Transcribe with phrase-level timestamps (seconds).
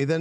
[0.00, 0.18] إذا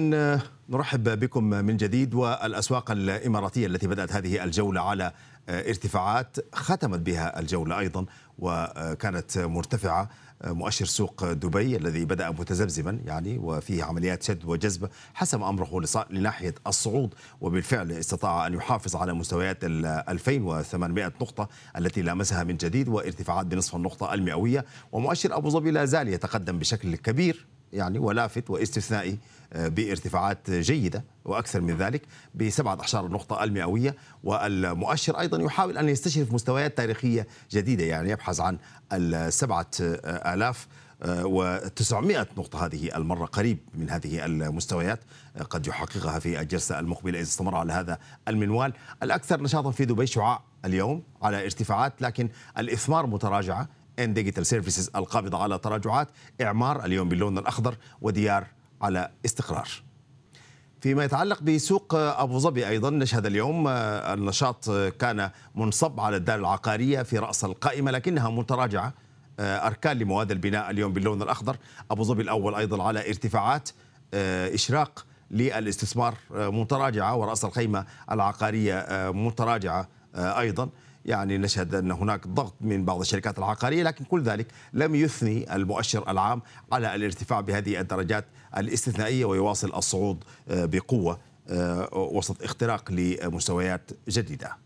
[0.70, 5.12] نرحب بكم من جديد والأسواق الإماراتية التي بدأت هذه الجولة على
[5.49, 8.06] ارتفاعات ختمت بها الجولة أيضا
[8.40, 10.10] وكانت مرتفعة
[10.46, 17.13] مؤشر سوق دبي الذي بدأ متذبذبا يعني وفيه عمليات شد وجذب حسم أمره لناحية الصعود
[17.41, 23.76] وبالفعل استطاع أن يحافظ على مستويات ال 2800 نقطة التي لامسها من جديد وارتفاعات بنصف
[23.76, 29.17] النقطة المئوية ومؤشر أبو ظبي لا زال يتقدم بشكل كبير يعني ولافت واستثنائي
[29.53, 32.02] بارتفاعات جيدة وأكثر من ذلك
[32.35, 33.95] ب 17 نقطة المئوية.
[34.23, 38.57] والمؤشر أيضا يحاول أن يستشرف مستويات تاريخية جديدة يعني يبحث عن
[38.93, 40.67] السبعة آلاف
[41.03, 44.99] و900 نقطة هذه المرة قريب من هذه المستويات.
[45.49, 48.73] قد يحققها في الجلسة المقبلة إذا استمر على هذا المنوال.
[49.04, 53.67] الأكثر نشاطا في دبي شعاع اليوم على ارتفاعات لكن الإثمار متراجعة.
[53.99, 56.07] AN Digital Services القابضة على تراجعات.
[56.41, 58.48] إعمار اليوم باللون الأخضر وديار
[58.82, 59.68] على استقرار.
[60.82, 67.18] فيما يتعلق بسوق أبو ظبي أيضا نشهد اليوم النشاط كان منصب على الدار العقارية في
[67.18, 68.94] رأس القائمة لكنها متراجعة
[69.40, 71.58] أركان لمواد البناء اليوم باللون الأخضر.
[71.92, 73.70] أبو ظبي الأول أيضا على ارتفاعات
[74.54, 80.70] إشراق للاستثمار متراجعة ورأس الخيمه العقارية متراجعة أيضا.
[81.06, 86.12] يعني نشهد أن هناك ضغط من بعض الشركات العقارية لكن كل ذلك لم يثني المؤشر
[86.12, 88.26] العام على الارتفاع بهذه الدرجات
[88.58, 91.20] الاستثنائية ويواصل الصعود بقوة
[91.94, 94.58] وسط اختراق لمستويات جديدة.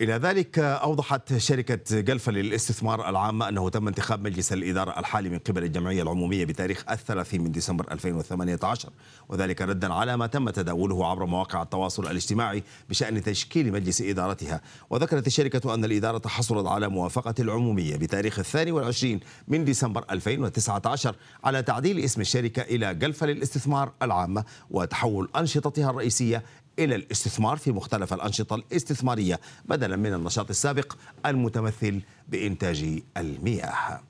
[0.00, 5.64] إلى ذلك أوضحت شركة جلفة للاستثمار العامة أنه تم انتخاب مجلس الإدارة الحالي من قبل
[5.64, 8.90] الجمعية العمومية بتاريخ الثلاثين من ديسمبر 2018
[9.28, 14.60] وذلك ردا على ما تم تداوله عبر مواقع التواصل الاجتماعي بشأن تشكيل مجلس إدارتها.
[14.90, 21.62] وذكرت الشركة أن الإدارة حصلت على موافقة العمومية بتاريخ الثاني والعشرين من ديسمبر 2019 على
[21.62, 26.42] تعديل اسم الشركة إلى جلفة للاستثمار العامة وتحول أنشطتها الرئيسية
[26.78, 30.96] إلى الاستثمار في مختلف الأنشطة الاستثمارية بدلا من النشاط السابق
[31.26, 34.00] المتمثل بإنتاج المياه.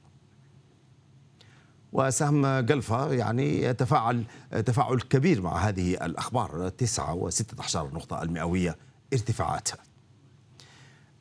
[1.93, 4.25] وسهم جلفة يعني يتفاعل
[4.67, 6.69] تفاعل كبير مع هذه الأخبار.
[6.69, 8.77] 9 و16 نقطة المئوية
[9.13, 9.69] ارتفاعات.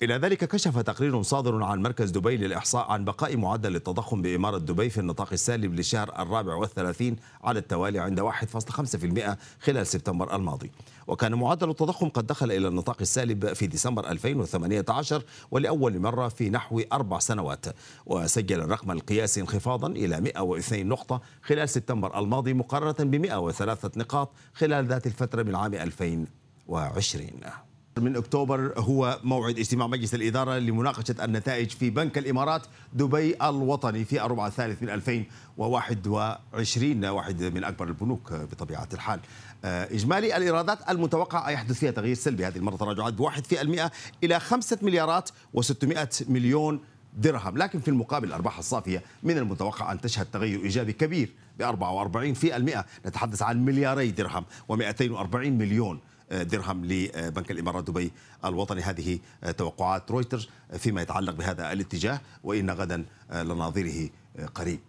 [0.02, 4.90] إلى ذلك كشف تقرير صادر عن مركز دبي للإحصاء عن بقاء معدل التضخم بإمارة دبي
[4.90, 10.72] في النطاق السالب للشهر الرابع والثلاثين على التوالي عند 1.5% خلال سبتمبر الماضي.
[11.08, 16.82] وكان معدل التضخم قد دخل إلى النطاق السالب في ديسمبر 2018 ولأول مرة في نحو
[16.94, 17.66] أربع سنوات.
[18.06, 24.86] وسجل الرقم القياسي انخفاضا إلى 102 نقطة خلال سبتمبر الماضي مقارنة ب 103 نقاط خلال
[24.88, 27.67] ذات الفترة من عام 2020
[28.00, 32.62] من أكتوبر هو موعد اجتماع مجلس الإدارة لمناقشة النتائج في بنك الإمارات
[32.94, 39.20] دبي الوطني في الربع الثالث من 2021 واحد من أكبر البنوك بطبيعة الحال.
[39.64, 42.48] إجمالي الإيرادات المتوقع ان يحدث فيها تغيير سلبي.
[42.48, 43.92] هذه المرة تراجعات بواحد في المئة
[44.24, 46.80] إلى 5 مليارات و600 مليون
[47.18, 47.58] درهم.
[47.58, 52.56] لكن في المقابل الأرباح الصافية من المتوقع أن تشهد تغير إيجابي كبير ب 44 في
[52.56, 52.86] المئة.
[53.06, 56.00] نتحدث عن ملياري درهم و240 مليون
[56.32, 58.12] درهم لبنك الإمارات دبي
[58.46, 58.82] الوطني.
[58.82, 59.20] هذه
[59.58, 64.10] توقعات رويترز فيما يتعلق بهذا الاتجاه وإن غدا لناظره
[64.56, 64.80] قريب.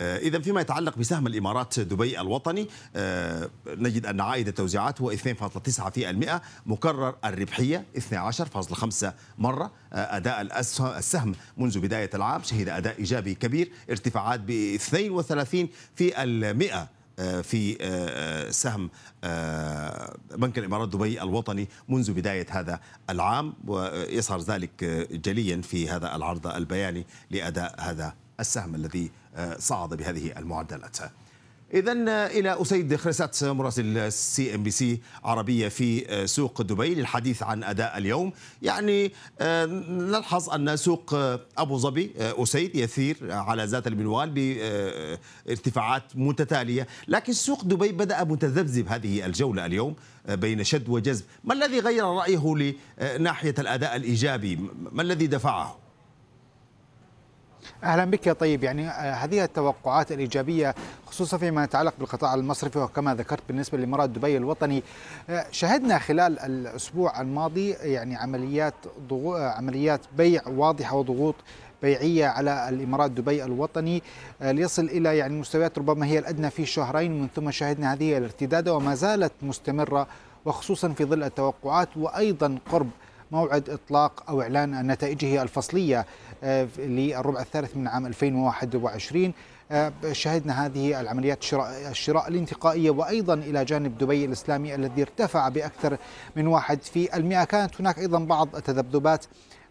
[0.00, 2.68] إذا فيما يتعلق بسهم الإمارات دبي الوطني
[3.66, 9.72] نجد أن عائد التوزيعات هو 2.9% مكرر الربحية 12.5 مرة.
[9.92, 10.60] أداء
[10.98, 16.88] السهم منذ بداية العام شهد أداء إيجابي كبير ارتفاعات ب 32 في المئة.
[17.42, 17.76] في
[18.50, 18.90] سهم
[20.38, 22.80] بنك الإمارات دبي الوطني منذ بداية هذا
[23.10, 29.10] العام ويظهر ذلك جليا في هذا العرض البياني لأداء هذا السهم الذي
[29.58, 30.96] صعد بهذه المعدلات.
[31.74, 31.92] اذا
[32.26, 37.98] إلى أسيد خرسات مراسل سي إم بي سي عربية في سوق دبي للحديث عن أداء
[37.98, 38.32] اليوم.
[38.62, 39.12] يعني
[39.88, 41.14] نلحظ أن سوق
[41.58, 44.30] أبو ظبي أسيد يسير على ذات المنوال
[45.46, 46.86] بارتفاعات متتالية.
[47.08, 49.94] لكن سوق دبي بدأ متذبذب هذه الجولة اليوم
[50.28, 51.24] بين شد وجذب.
[51.44, 54.58] ما الذي غير رأيه لناحية الأداء الإيجابي؟
[54.92, 55.83] ما الذي دفعه؟
[57.84, 58.64] أهلا بك يا طيب.
[58.64, 60.74] يعني هذه التوقعات الإيجابية
[61.06, 64.82] خصوصا فيما يتعلق بالقطاع المصرفي وكما ذكرت بالنسبة لامارات دبي الوطني.
[65.50, 68.74] شهدنا خلال الأسبوع الماضي يعني عمليات
[69.08, 69.34] ضغو...
[69.36, 71.34] عمليات بيع واضحة وضغوط
[71.82, 74.02] بيعية على الإمارات دبي الوطني.
[74.40, 78.94] ليصل إلى يعني مستويات ربما هي الأدنى في شهرين ومن ثم شهدنا هذه الارتداد وما
[78.94, 80.06] زالت مستمرة
[80.44, 82.90] وخصوصا في ظل التوقعات وأيضا قرب
[83.32, 86.06] موعد إطلاق أو إعلان نتائجه الفصلية
[86.78, 89.32] للربع الثالث من عام 2021
[90.12, 95.96] شهدنا هذه العمليات الشراء, الشراء الانتقائية وأيضا إلى جانب دبي الإسلامي الذي ارتفع بأكثر
[96.36, 97.44] من واحد في المئة.
[97.44, 99.24] كانت هناك أيضا بعض التذبذبات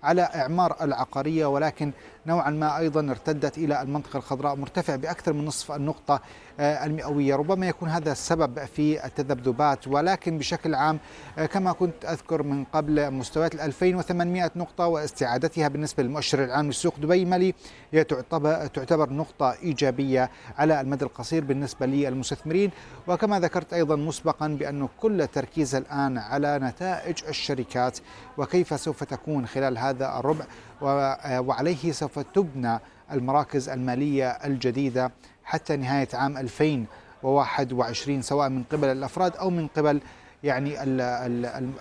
[0.04, 1.92] على إعمار العقارية ولكن
[2.28, 6.22] نوعا ما أيضا ارتدت إلى المنطقة الخضراء مرتفع بأكثر من نصف النقطة
[6.60, 7.36] آه، المئوية.
[7.36, 11.00] ربما يكون هذا السبب في التذبذبات ولكن بشكل عام
[11.38, 17.24] آه، كما كنت أذكر من قبل مستويات 2800 نقطة واستعادتها بالنسبة للمؤشر العام لسوق دبي
[17.24, 17.54] المالي
[17.92, 22.72] هي تعتبر, نقطة إيجابية على المدى القصير بالنسبة للمستثمرين.
[23.08, 28.00] وكما ذكرت أيضا مسبقا بأن كل تركيز الآن على نتائج الشركات
[28.38, 30.46] وكيف سوف تكون خلال هذا الربع.
[30.82, 32.80] وعليه سوف تبنى
[33.12, 35.12] المراكز المالية الجديدة
[35.44, 40.02] حتى نهاية عام 2021 سواء من قبل الأفراد أو من قبل
[40.44, 40.84] يعني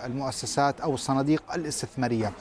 [0.05, 2.31] المؤسسات أو الصناديق الاستثمارية.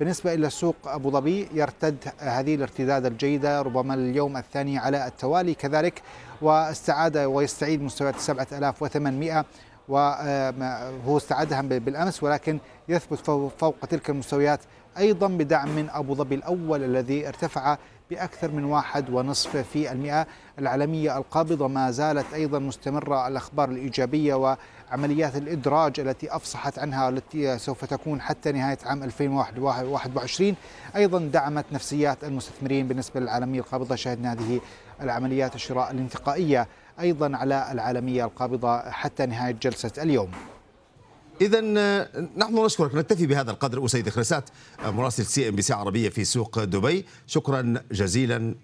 [0.00, 6.02] بالنسبة إلى سوق أبو ظبي يرتد هذه الارتداد الجيدة ربما اليوم الثاني على التوالي كذلك
[6.42, 9.44] واستعاد ويستعيد مستويات 7800
[9.88, 12.58] وهو استعادها بالأمس ولكن
[12.88, 13.18] يثبت
[13.58, 14.60] فوق تلك المستويات
[14.98, 17.78] أيضا بدعم من أبو ظبي الأول الذي ارتفع
[18.10, 20.26] بأكثر من واحد ونصف في المئة
[20.58, 24.56] العالمية القابضة ما زالت أيضا مستمرة الأخبار الإيجابية
[24.90, 30.54] وعمليات الإدراج التي أفصحت عنها التي سوف تكون حتى نهاية عام 2021
[30.96, 34.60] أيضا دعمت نفسيات المستثمرين بالنسبة للعالمية القابضة شهدنا هذه
[35.02, 36.68] العمليات الشراء الانتقائية
[37.00, 40.30] أيضا على العالمية القابضة حتى نهاية جلسة اليوم.
[41.40, 41.60] اذا
[42.36, 44.50] نحن نشكرك نكتفي بهذا القدر أسيد خرسات
[44.84, 47.06] مراسل سي إم بي سي عربية في سوق دبي.
[47.26, 48.54] شكرا جزيلا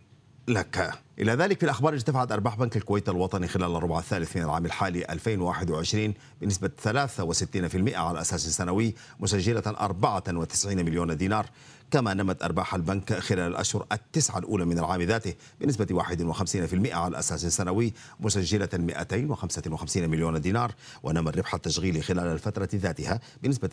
[0.49, 0.90] لك.
[1.19, 5.05] إلى ذلك في الأخبار ارتفعت أرباح بنك الكويت الوطني خلال الربع الثالث من العام الحالي
[5.11, 11.46] 2021 بنسبة 63% على أساس سنوي مسجلة 94 مليون دينار.
[11.90, 17.46] كما نمت أرباح البنك خلال الأشهر التسعة الأولى من العام ذاته بنسبة 51% على أساس
[17.46, 23.70] سنوي مسجلة 255 مليون دينار ونمى الربح التشغيلي خلال الفترة ذاتها بنسبة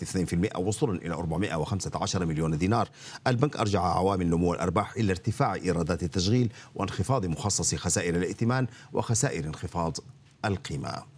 [0.56, 2.89] 2% وصولا إلى 415 مليون دينار.
[3.27, 9.98] البنك أرجع عوامل نمو الأرباح إلى ارتفاع إيرادات التشغيل وانخفاض مخصص خسائر الائتمان وخسائر انخفاض
[10.45, 11.12] القيمة.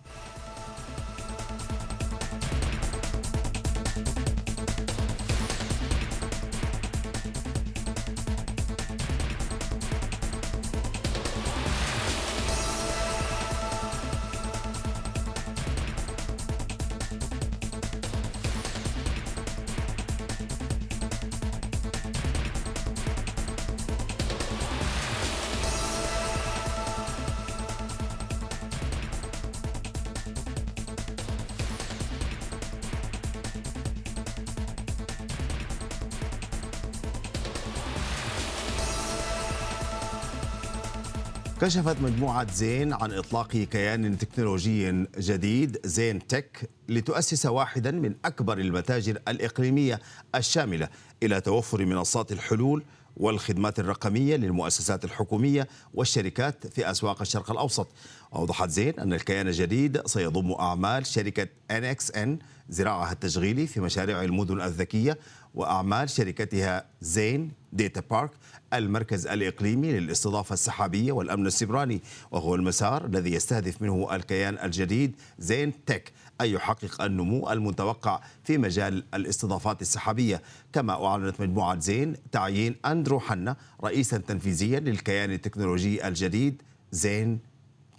[41.66, 49.18] كشفت مجموعة زين عن إطلاق كيان تكنولوجي جديد زين تك لتؤسس واحدا من أكبر المتاجر
[49.28, 50.00] الإقليمية
[50.36, 50.90] الشاملة
[51.24, 52.84] إلى توفر منصات الحلول
[53.18, 57.88] والخدمات الرقمية للمؤسسات الحكومية والشركات في أسواق الشرق الأوسط.
[58.36, 62.30] أوضحت زين أن الكيان الجديد سيضم أعمال شركة NXN
[62.70, 65.18] زراعها التشغيلي في مشاريع المدن الذكية
[65.56, 68.32] وأعمال شركتها زين ديتا بارك
[68.74, 76.12] المركز الإقليمي للاستضافة السحابية والأمن السبراني وهو المسار الذي يستهدف منه الكيان الجديد زين تك
[76.42, 80.42] أن يحقق النمو المتوقع في مجال الاستضافات السحابية.
[80.74, 86.62] كما أعلنت مجموعة زين تعيين أندرو حنا رئيسا تنفيذيا للكيان التكنولوجي الجديد
[86.92, 87.40] زين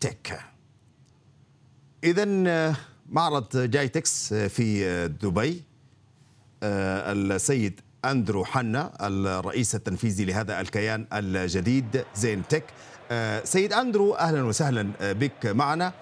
[0.00, 0.40] تك.
[2.04, 2.24] إذا
[3.08, 5.62] معرض جايتكس في دبي
[6.62, 12.64] آه، السيد أندرو حنا الرئيس التنفيذي لهذا الكيان الجديد زين تك.
[13.10, 15.92] آه، سيد أندرو أهلا وسهلا بك معنا.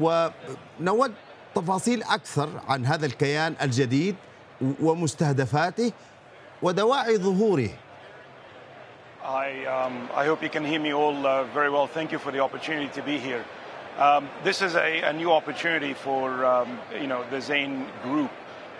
[0.00, 1.12] ونود
[1.54, 4.16] تفاصيل أكثر عن هذا الكيان الجديد
[4.82, 5.92] ومستهدفاته
[6.62, 7.70] ودواعي ظهوره
[9.24, 11.86] I, um, I hope you can hear me all uh, very well.
[11.86, 13.42] Thank you for the opportunity to be here.
[13.98, 18.30] Um, this is a, a, new opportunity for um, you know the Zane Group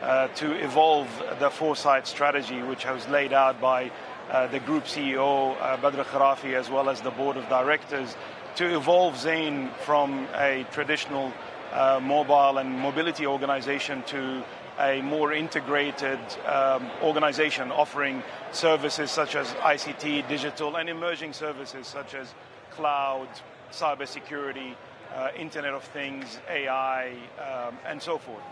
[0.02, 3.90] uh, to evolve the foresight strategy, which was laid out by
[4.30, 8.14] uh, the group CEO uh, Badr Kharafi as well as the board of directors,
[8.56, 11.32] to evolve Zane from a traditional
[11.74, 14.42] uh, mobile and mobility organization to
[14.78, 22.14] a more integrated um, organization offering services such as ICT, digital, and emerging services such
[22.14, 22.34] as
[22.70, 23.28] cloud,
[23.70, 24.74] cybersecurity,
[25.14, 28.42] uh, Internet of Things, AI, um, and so forth.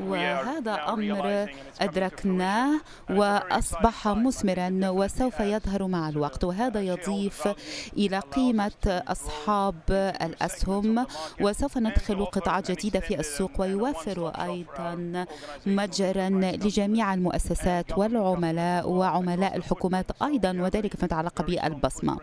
[0.00, 1.46] وهذا أمر
[1.80, 2.80] أدركناه
[3.10, 6.44] وأصبح مثمرا وسوف يظهر مع الوقت.
[6.44, 7.48] وهذا يضيف
[7.96, 9.74] إلى قيمة أصحاب
[10.22, 11.06] الأسهم.
[11.40, 15.26] وسوف ندخل قطاعات جديدة في السوق ويوفر أيضا
[15.66, 20.50] متجرا لجميع المؤسسات والعملاء وعملاء الحكومات أيضا.
[20.50, 22.18] وذلك فيما يتعلق بالبصمة.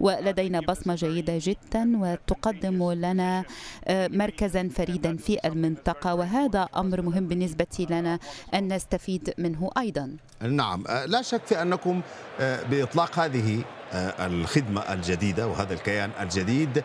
[0.00, 3.44] ولدينا بصمة جيدة جدا وتقدم لنا آه،
[4.08, 8.18] مركزا فريدا في المنطقة وهذا أمر مهم بالنسبة لنا
[8.54, 10.16] أن نستفيد منه أيضا.
[10.42, 12.00] نعم آه، لا شك في أنكم
[12.40, 13.62] آه، بإطلاق هذه
[14.20, 16.82] الخدمة الجديدة وهذا الكيان الجديد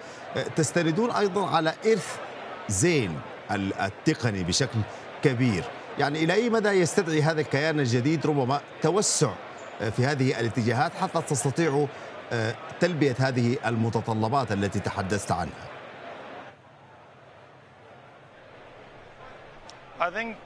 [0.55, 2.17] تستندون أيضا على إرث
[2.69, 3.19] زين
[3.51, 4.79] التقني بشكل
[5.23, 5.63] كبير.
[5.99, 9.33] يعني إلى أي مدى يستدعي هذا الكيان الجديد ربما توسع
[9.79, 11.87] في هذه الاتجاهات حتى تستطيعوا
[12.79, 15.74] تلبية هذه المتطلبات التي تحدثت عنها؟
[19.99, 20.37] I think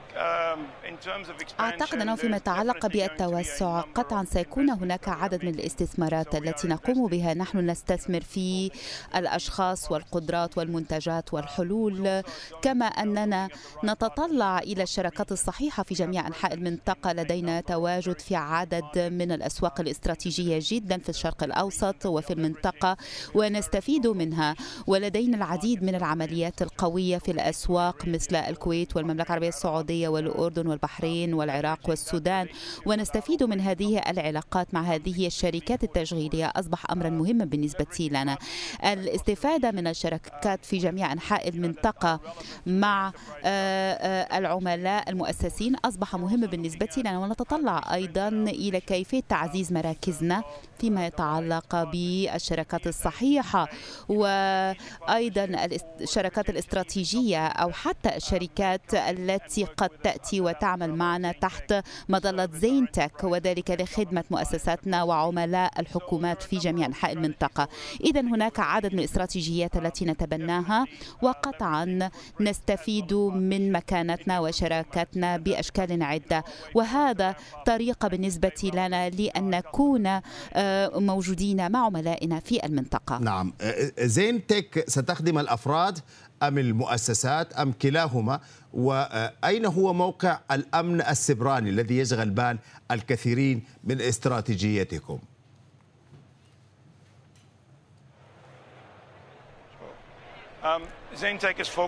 [1.59, 7.33] أعتقد أنه فيما يتعلق بالتوسع قطعا سيكون هناك عدد من الاستثمارات التي نقوم بها.
[7.33, 8.71] نحن نستثمر في
[9.15, 12.23] الأشخاص والقدرات والمنتجات والحلول
[12.61, 13.49] كما أننا
[13.83, 17.13] نتطلع إلى الشراكات الصحيحة في جميع أنحاء المنطقة.
[17.13, 22.97] لدينا تواجد في عدد من الأسواق الاستراتيجية جدا في الشرق الأوسط وفي المنطقة
[23.35, 24.55] ونستفيد منها.
[24.87, 31.79] ولدينا العديد من العمليات القوية في الأسواق مثل الكويت والمملكة العربية السعودية والأردن والبحرين والعراق
[31.89, 32.47] والسودان.
[32.85, 36.51] ونستفيد من هذه العلاقات مع هذه الشركات التشغيلية.
[36.55, 38.37] أصبح أمرا مهما بالنسبة لنا.
[38.83, 42.19] الاستفادة من الشركات في جميع أنحاء المنطقة
[42.65, 43.11] مع
[43.43, 47.19] آه، آه، العملاء المؤسسين أصبح مهم بالنسبة لنا.
[47.19, 50.43] ونتطلع أيضا إلى كيفية تعزيز مراكزنا
[50.79, 53.67] فيما يتعلق بالشركات الصحيحة.
[54.09, 55.67] وأيضا
[56.01, 61.73] الشركات الاستراتيجية أو حتى الشركات التي قد تأتي وتعمل معنا تحت
[62.09, 67.67] مظلة زين تك وذلك لخدمة مؤسساتنا وعملاء الحكومات في جميع أنحاء المنطقة.
[68.03, 70.85] إذا هناك عدد من الاستراتيجيات التي نتبناها
[71.21, 76.43] وقطعا نستفيد من مكانتنا وشراكتنا بأشكال عدة.
[76.75, 80.21] وهذا طريقة بالنسبة لنا لأن نكون
[80.53, 83.17] آه، موجودين مع عملائنا في المنطقة.
[83.17, 83.53] نعم.
[83.61, 85.99] آه، زين تك ستخدم الأفراد
[86.43, 88.39] أم المؤسسات أم كلاهما؟
[88.73, 92.57] وأين هو موقع الأمن السبراني الذي يشغل بال
[92.91, 95.19] الكثيرين من استراتيجيتكم؟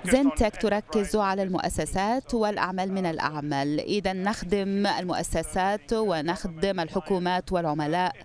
[0.05, 3.79] زينتك تركز على المؤسسات والأعمال من الأعمال.
[3.79, 8.15] إذا نخدم المؤسسات ونخدم الحكومات والعملاء.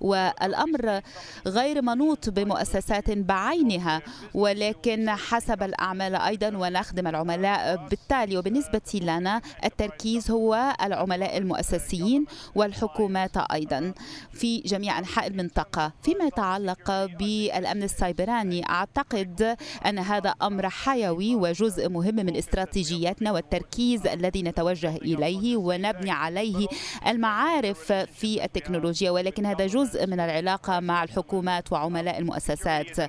[0.00, 1.00] والأمر
[1.46, 4.02] غير منوط بمؤسسات بعينها
[4.34, 13.92] ولكن حسب الأعمال أيضا ونخدم العملاء بالتالي وبالنسبة لنا التركيز هو العملاء المؤسسيين والحكومات أيضا.
[14.32, 22.14] في جميع أنحاء المنطقة فيما يتعلق بالأمن السيبراني أعتقد أن هذا أمر حيوي وجزء مهم
[22.14, 26.66] من استراتيجياتنا والتركيز الذي نتوجه إليه ونبني عليه
[27.06, 33.00] المعارف في التكنولوجيا ولكن هذا جزء جزء من العلاقة مع الحكومات وعملاء المؤسسات.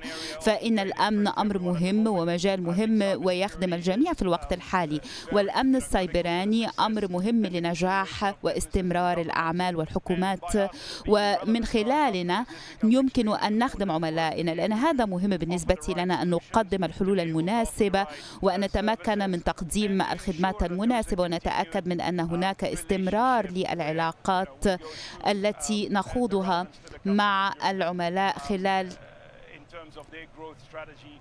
[0.42, 5.00] فإن الأمن أمر مهم ومجال مهم ويخدم الجميع في الوقت الحالي.
[5.32, 10.70] والأمن السيبراني أمر مهم لنجاح واستمرار الأعمال والحكومات.
[11.08, 12.46] ومن خلالنا
[12.84, 18.06] يمكن أن نخدم عملائنا لأن هذا مهم بالنسبة لنا أن نقدم الحلول المناسبة
[18.42, 24.64] وأن نتمكن من تقديم الخدمات المناسبة ونتأكد من أن هناك استمرار للعلاقات
[25.26, 26.66] التي نخوضها
[27.04, 28.88] مع العملاء خلال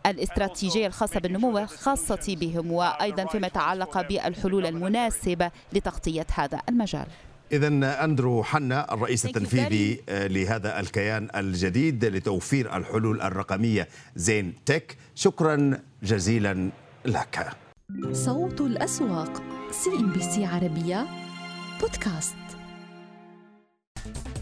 [0.06, 7.06] الاستراتيجية الخاصة بالنمو الخاصة بهم وأيضا فيما يتعلق بالحلول المناسبة لتغطية هذا المجال.
[7.52, 7.68] إذا
[8.04, 14.98] أندرو حنا الرئيس التنفيذي آه، لهذا الكيان الجديد لتوفير الحلول الرقمية ZainTech.
[15.16, 16.70] شكرا جزيلا
[17.06, 17.50] لك.
[18.12, 21.08] صوت الأسواق CNBC عربية
[21.82, 22.41] بودكاست.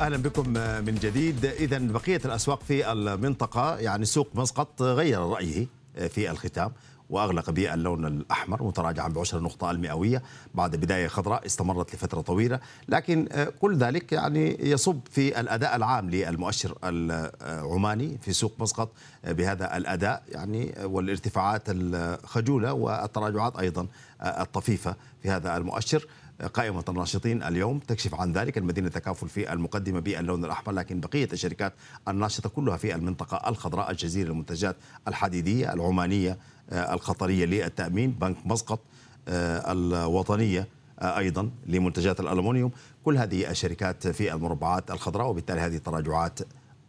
[0.02, 0.50] أهلا بكم
[0.86, 1.46] من جديد.
[1.46, 5.68] اذا بقية الأسواق في المنطقة يعني سوق مسقط غير رأيه
[6.10, 6.72] في الختام
[7.10, 10.24] وأغلق باللون الأحمر متراجعا بعشر نقطة المئوية.
[10.54, 16.78] بعد بداية خضراء استمرت لفترة طويلة لكن كل ذلك يعني يصب في الأداء العام للمؤشر
[16.84, 18.92] العماني في سوق مسقط.
[19.24, 23.88] بهذا الأداء يعني والارتفاعات الخجولة والتراجعات أيضا
[24.22, 26.08] الطفيفة في هذا المؤشر.
[26.48, 31.74] قائمة الناشطين اليوم تكشف عن ذلك المدينة تكافل في المقدمة باللون الأحمر لكن بقية الشركات
[32.08, 34.76] الناشطة كلها في المنطقة الخضراء الجزيرة المنتجات
[35.08, 36.38] الحديدية العمانية
[36.72, 38.80] القطرية للتأمين بنك مسقط
[39.28, 40.68] الوطنية
[41.02, 42.72] أيضا لمنتجات الألمنيوم
[43.06, 46.40] كل هذه الشركات في المربعات الخضراء وبالتالي هذه التراجعات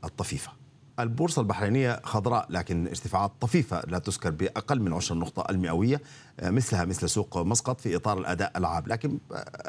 [0.04, 0.59] الطفيفة.
[1.02, 6.00] البورصة البحرينية خضراء لكن ارتفاعات طفيفة لا تذكر بأقل من عشر نقطة المئوية
[6.42, 8.82] مثلها مثل سوق مسقط في إطار الأداء العام.
[8.86, 9.18] لكن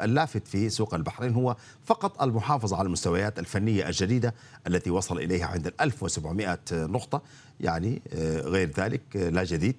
[0.02, 4.34] اللافت في سوق البحرين هو فقط المحافظة على المستويات الفنية الجديدة
[4.66, 7.22] التي وصل إليها عند 1700 نقطة.
[7.60, 8.02] يعني
[8.44, 9.76] غير ذلك لا جديد.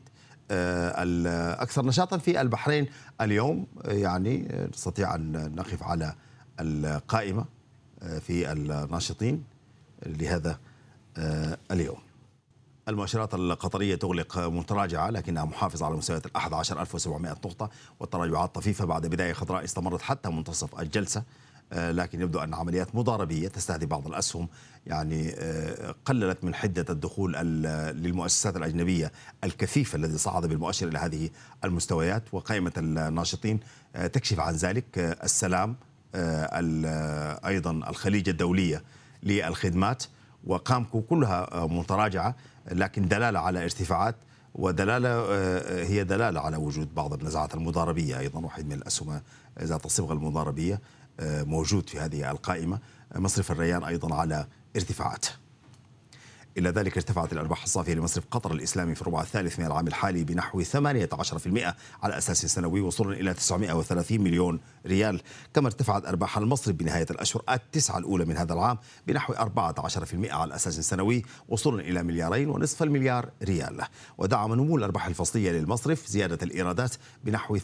[0.52, 2.88] الأكثر نشاطا في البحرين
[3.22, 6.16] اليوم يعني نستطيع أن نقف على
[6.60, 7.46] القائمة
[8.20, 9.44] في الناشطين.
[10.06, 10.60] لهذا
[11.72, 11.98] اليوم.
[12.88, 19.34] المؤشرات القطرية تغلق متراجعة لكنها محافظة على مستويات ال 11700 نقطة والتراجعات طفيفة بعد بداية
[19.34, 21.24] خضراء استمرت حتى منتصف الجلسة.
[21.72, 24.48] لكن يبدو أن عمليات مضاربية تستهدف بعض الأسهم
[24.88, 25.32] يعني
[26.06, 29.12] قللت من حدة الدخول للمؤسسات الأجنبية
[29.44, 31.30] الكثيف الذي صعد بالمؤشر إلى هذه
[31.64, 33.60] المستويات وقائمة الناشطين
[33.94, 34.86] تكشف عن ذلك
[35.24, 35.76] السلام
[37.46, 38.84] أيضا الخليج الدولية
[39.24, 40.04] للخدمات.
[40.44, 42.36] وقامكو كلها متراجعة
[42.72, 44.16] لكن دلالة على ارتفاعات
[44.56, 45.10] ودلالة
[45.84, 48.20] هي دلالة على وجود بعض النزاعات المضاربية.
[48.20, 49.22] أيضا واحد من الأسهم
[49.62, 50.82] ذات الصبغة المضاربية
[51.22, 52.80] موجود في هذه القائمة.
[53.16, 55.26] مصرف الريان أيضا على ارتفاعات.
[56.58, 60.64] إلى ذلك ارتفعت الأرباح الصافية لمصرف قطر الإسلامي في الربع الثالث من العام الحالي بنحو
[60.64, 60.68] 18%
[62.04, 65.22] على أساس سنوي وصولا إلى 930 مليون ريال
[65.54, 69.38] كما ارتفعت أرباح المصرف بنهاية الأشهر التسعة الأولى من هذا العام بنحو 14%
[70.32, 73.82] على أساس سنوي وصولا إلى مليارين ونصف المليار ريال.
[74.18, 77.62] ودعم نمو الأرباح الفصلية للمصرف زيادة الإيرادات بنحو 3%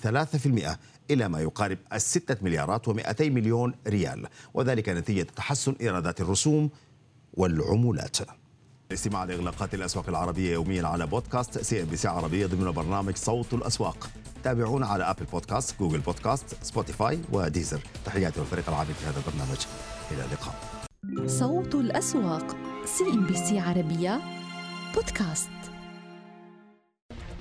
[1.11, 6.69] إلى ما يقارب الستة مليارات و200 مليون ريال وذلك نتيجة تحسن إيرادات الرسوم
[7.33, 8.17] والعمولات.
[8.91, 14.09] الاستماع لإغلاقات الأسواق العربية يوميا على بودكاست CNBC عربية ضمن برنامج صوت الأسواق.
[14.43, 19.57] تابعونا على Apple Podcasts Google Podcasts Spotify و Deezer تحياتي والفريق العامل في هذا البرنامج.
[20.11, 20.55] إلى اللقاء.
[21.27, 22.55] صوت الأسواق
[22.85, 24.21] CNBC عربية
[24.95, 25.49] بودكاست.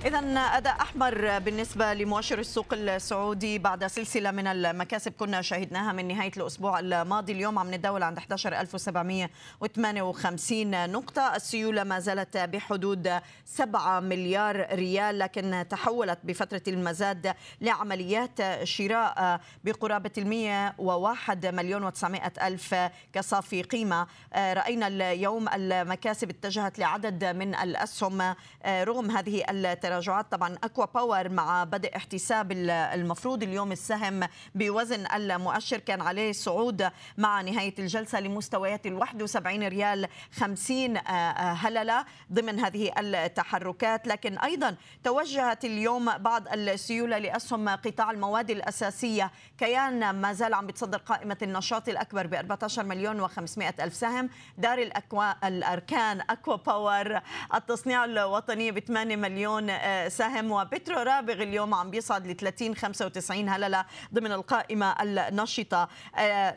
[0.05, 6.31] إذا أداء أحمر بالنسبة لمؤشر السوق السعودي بعد سلسلة من المكاسب كنا شاهدناها من نهاية
[6.37, 7.33] الأسبوع الماضي.
[7.33, 11.35] اليوم عم نتداول عند 11758 نقطة.
[11.35, 13.11] السيولة ما زالت بحدود
[13.45, 22.75] 7 مليار ريال لكن تحولت بفترة المزاد لعمليات شراء بقرابة ال 101 مليون و900 ألف
[23.13, 24.07] كصافي قيمة.
[24.35, 28.35] رأينا اليوم المكاسب اتجهت لعدد من الأسهم
[28.65, 29.43] رغم هذه
[29.89, 30.31] التراجعات.
[30.31, 35.77] طبعا اكوا باور مع بدء احتساب المفروض اليوم السهم بوزن المؤشر.
[35.77, 40.97] كان عليه صعود مع نهاية الجلسة لمستويات ال 71 ريال 50
[41.37, 44.07] هللة ضمن هذه التحركات.
[44.07, 49.31] لكن أيضا توجهت اليوم بعض السيولة لأسهم قطاع المواد الأساسية.
[49.57, 54.29] كيان ما زال عم بتصدر قائمة النشاط الأكبر ب 14 مليون و500 ألف سهم.
[54.57, 57.21] دار الأكوا الأركان اكوا باور
[57.53, 59.69] التصنيع الوطني ب 8 مليون
[60.07, 60.51] سهم.
[60.51, 65.89] وبترو رابغ اليوم عم بيصعد ل 30 95 هللة ضمن القائمة النشطه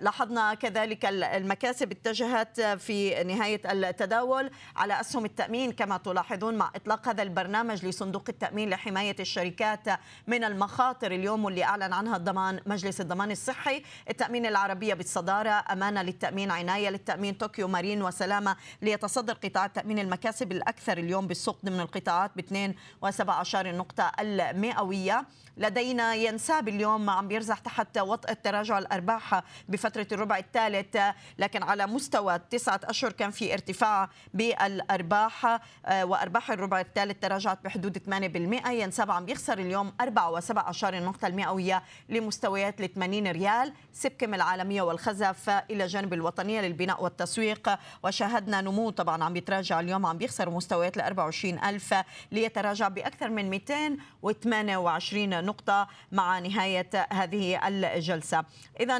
[0.01, 7.23] لاحظنا كذلك المكاسب اتجهت في نهاية التداول على أسهم التأمين كما تلاحظون مع إطلاق هذا
[7.23, 9.89] البرنامج لصندوق التأمين لحماية الشركات
[10.27, 11.13] من المخاطر.
[11.13, 13.83] اليوم واللي أعلن عنها الضمان مجلس الضمان الصحي.
[14.11, 20.99] التأمين العربية بالصدارة أمانة للتأمين عناية للتأمين طوكيو مارين وسلامة ليتصدر قطاع التأمين المكاسب الأكثر
[20.99, 22.41] اليوم بالسوق ضمن القطاعات ب
[23.13, 25.27] 2 و17 نقطة المئوية.
[25.57, 30.97] لدينا ينساب اليوم عم بيرزح تحت وطأة تراجع الأرباح بفترة الربع الثالث
[31.39, 35.61] لكن على مستوى تسعة أشهر كان في ارتفاع بالأرباح
[36.03, 42.95] وأرباح الربع الثالث تراجعت بحدود 8% ينساب عم بيخسر اليوم 4.17 النقطة المئوية لمستويات ال
[42.95, 47.71] 80 ريال سبكم العالمية والخزف إلى جانب الوطنية للبناء والتسويق.
[48.03, 51.95] وشاهدنا نمو طبعا عم بيتراجع اليوم عم بيخسر مستويات ال 24 ألف
[52.33, 58.45] ليتراجع بأكثر من 228 نقطة مع نهاية هذه الجلسة.
[58.81, 58.97] إذا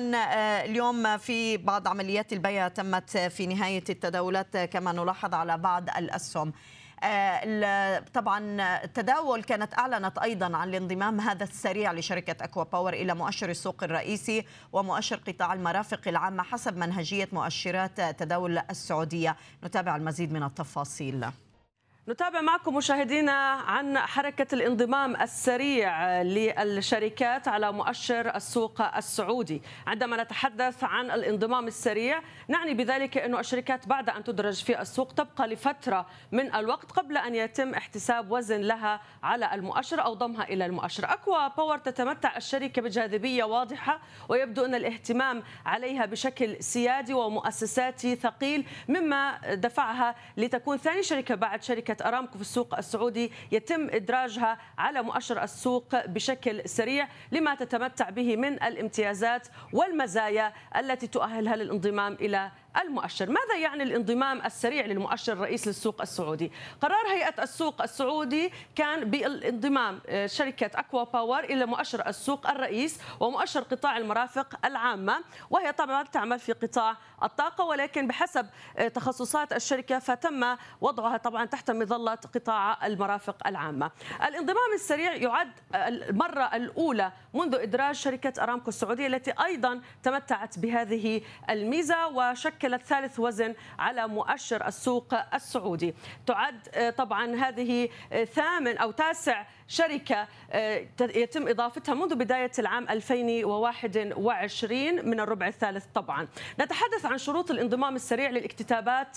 [0.65, 6.53] اليوم في بعض عمليات البيع تمت في نهاية التداولات كما نلاحظ على بعض الأسهم.
[8.15, 13.85] طبعا التداول كانت أعلنت أيضا عن الانضمام هذا السريع لشركة أكوا باور إلى مؤشر السوق
[13.85, 19.37] الرئيسي ومؤشر قطاع المرافق العامه حسب منهجية مؤشرات تداول السعودية.
[19.65, 21.27] نتابع المزيد من التفاصيل.
[22.09, 29.63] نتابع معكم مشاهدينا عن حركة الانضمام السريع للشركات على مؤشر السوق السعودي.
[29.87, 35.49] عندما نتحدث عن الانضمام السريع نعني بذلك أن الشركات بعد أن تدرج في السوق تبقى
[35.49, 41.13] لفترة من الوقت قبل أن يتم احتساب وزن لها على المؤشر أو ضمها إلى المؤشر.
[41.13, 49.55] أكوا باور تتمتع الشركة بجاذبية واضحة ويبدو أن الاهتمام عليها بشكل سيادي ومؤسساتي ثقيل مما
[49.55, 55.43] دفعها لتكون ثاني شركة بعد شركة شركة أرامكو في السوق السعودي يتم إدراجها على مؤشر
[55.43, 62.51] السوق بشكل سريع لما تتمتع به من الامتيازات والمزايا التي تؤهلها للانضمام إلى
[62.83, 63.31] المؤشر.
[63.31, 70.27] ماذا يعني الانضمام السريع للمؤشر الرئيس للسوق السعودي؟ قرار هيئة السوق السعودي كان بالانضمام آه،
[70.27, 76.53] شركة أكوا باور إلى مؤشر السوق الرئيس ومؤشر قطاع المرافق العامة وهي طبعا تعمل في
[76.53, 83.91] قطاع الطاقة ولكن بحسب آه، تخصصات الشركة فتم وضعها طبعا تحت مظلة قطاع المرافق العامة.
[84.29, 92.07] الانضمام السريع يعد المرة الأولى منذ إدراج شركة أرامكو السعودية التي أيضا تمتعت بهذه الميزة
[92.07, 95.95] وشكل شكلت ثالث وزن على مؤشر السوق السعودي.
[96.27, 102.89] تعد آه، طبعا هذه آه، ثامن أو تاسع شركة آه، يتم إضافتها منذ بداية العام
[102.89, 106.29] 2021 من الربع الثالث طبعا.
[106.61, 109.17] نتحدث عن شروط الانضمام السريع للاكتتابات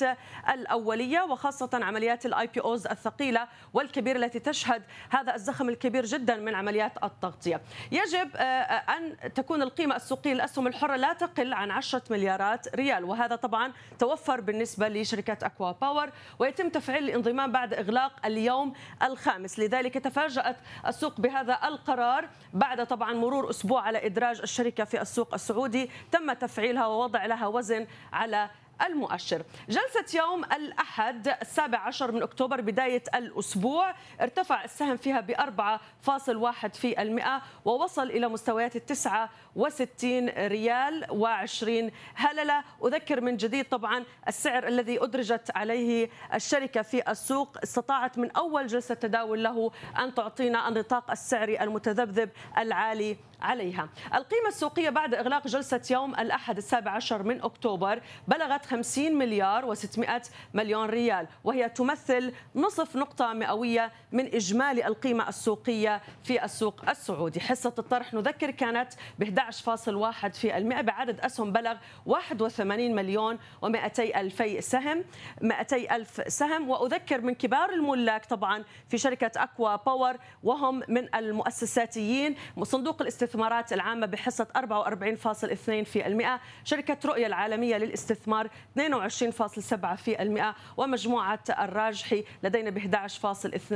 [0.53, 7.03] الأولية وخاصة عمليات ال IPOs الثقيلة والكبيرة التي تشهد هذا الزخم الكبير جدا من عمليات
[7.03, 7.61] التغطية.
[7.91, 13.35] يجب أن تكون القيمة السوقية للأسهم الحرة لا تقل عن 10 مليارات ريال وهذا هذا
[13.35, 16.09] طبعا توفر بالنسبة لشركة أكوا باور.
[16.39, 19.59] ويتم تفعيل الانضمام بعد إغلاق اليوم الخامس.
[19.59, 19.97] لذلك
[20.45, 25.89] تفاجأت السوق بهذا القرار بعد طبعا مرور أسبوع على إدراج الشركة في السوق السعودي.
[26.11, 28.49] تم تفعيلها ووضع لها وزن على
[28.81, 29.43] المؤشر.
[29.69, 33.93] جلسة يوم الأحد السابع عشر من أكتوبر بداية الأسبوع.
[34.21, 42.63] ارتفع السهم فيها ب 4.1 في المئة ووصل إلى مستويات التسعة وستين ريال وعشرين هللة.
[42.85, 47.57] أذكر من جديد طبعا السعر الذي أدرجت عليه الشركة في السوق.
[47.63, 53.17] استطاعت من أول جلسة تداول له أن تعطينا النطاق السعري المتذبذب العالي.
[53.45, 53.89] عليها.
[54.13, 60.29] القيمة السوقية بعد إغلاق جلسة يوم الأحد السابع عشر من أكتوبر بلغت 50 مليار و600
[60.53, 67.39] مليون ريال وهي تمثل نصف نقطة مئوية من إجمالي القيمة السوقية في السوق السعودي.
[67.39, 74.61] حصة الطرح نذكر كانت ب 11.1 في المئة بعدد أسهم بلغ 81 مليون و200 ألفي
[74.61, 75.03] سهم
[75.41, 76.69] 200 ألف سهم.
[76.69, 83.01] وأذكر من كبار الملاك طبعا في شركة أكوا باور وهم من المؤسساتيين صندوق
[83.35, 92.23] الاستثمارات العامة بحصة 44.2 في المئة شركة رؤية العالمية للاستثمار 22.7 في المئة ومجموعة الراجحي
[92.43, 93.69] لدينا ب 11.2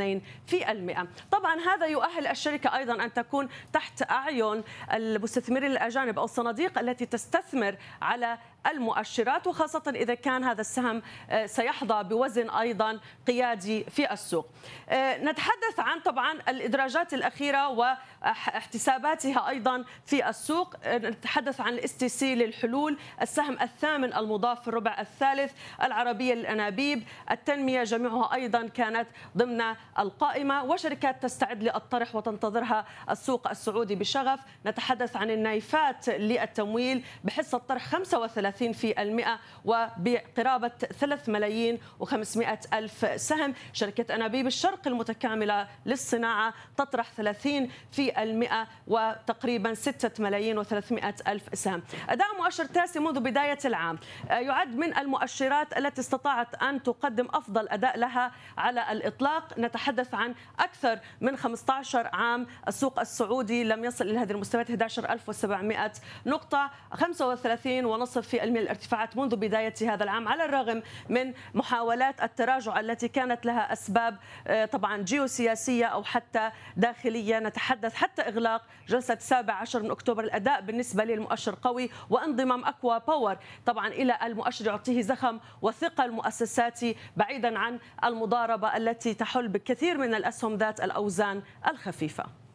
[0.48, 1.08] في المئة.
[1.32, 7.78] طبعا هذا يؤهل الشركة أيضا أن تكون تحت أعين المستثمرين الأجانب أو الصناديق التي تستثمر
[8.02, 14.48] على المؤشرات وخاصة إذا كان هذا السهم آه، سيحظى بوزن أيضا قيادي في السوق.
[14.90, 20.76] آه، نتحدث عن طبعا الإدراجات الأخيرة وإحتساباتها أيضا في السوق.
[20.84, 25.52] آه، نتحدث عن ال stc للحلول السهم الثامن المضاف في الربع الثالث
[25.84, 27.04] العربية للأنابيب.
[27.32, 29.62] التنمية جميعها أيضا كانت ضمن
[30.00, 34.40] القائمة وشركات تستعد للطرح وتنتظرها السوق السعودي بشغف.
[34.66, 40.68] نتحدث عن النايفات للتمويل بحصة طرح 35 30 في المئة وبقرابة
[41.00, 43.54] 3 ملايين و500 ألف سهم.
[43.74, 51.84] شركة أنابيب الشرق المتكاملة للصناعة تطرح 30 في المئة وتقريبا 6 ملايين و300 ألف سهم.
[52.10, 54.00] أداء مؤشر تاسي منذ بداية العام.
[54.30, 59.60] آه، يعد من المؤشرات التي استطاعت أن تقدم أفضل أداء لها على الإطلاق.
[59.60, 62.48] نتحدث عن أكثر من 15 عام.
[62.68, 65.92] السوق السعودي لم يصل إلى هذه المستويات 11700
[66.26, 72.80] نقطة 35 ونصف في من الارتفاعات منذ بداية هذا العام على الرغم من محاولات التراجع
[72.80, 77.40] التي كانت لها أسباب آه، طبعا جيوسياسية أو حتى داخلية.
[77.40, 80.24] نتحدث حتى إغلاق جلسة 17 من أكتوبر.
[80.24, 87.60] الأداء بالنسبة للمؤشر قوي وانضمام أكوا باور طبعا إلى المؤشر يعطيه زخم وثقة المؤسساتي بعيدا
[87.60, 92.49] عن المضاربة التي تحل بكثير من الأسهم ذات الأوزان الخفيفة.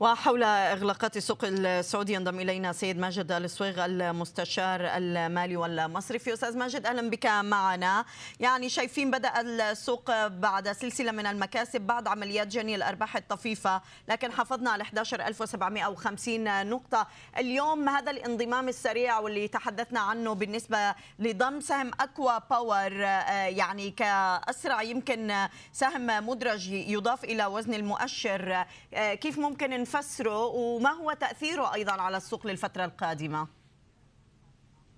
[0.00, 6.32] وحول إغلاقات السوق السعودي ينضم إلينا سيد ماجد الصويغ المستشار المالي والمصرفي.
[6.32, 8.04] أستاذ ماجد أهلا بك معنا.
[8.40, 14.70] يعني شايفين بدأ السوق بعد سلسلة من المكاسب بعد عمليات جني الأرباح الطفيفة لكن حافظنا
[14.70, 17.06] على 11750 نقطة.
[17.38, 25.34] اليوم هذا الانضمام السريع واللي تحدثنا عنه بالنسبة لضم سهم ACWA Power يعني كأسرع يمكن
[25.72, 28.64] سهم مدرج يضاف إلى وزن المؤشر.
[28.92, 33.48] كيف ممكن نفسره وما هو تأثيره أيضا على السوق للفترة القادمة؟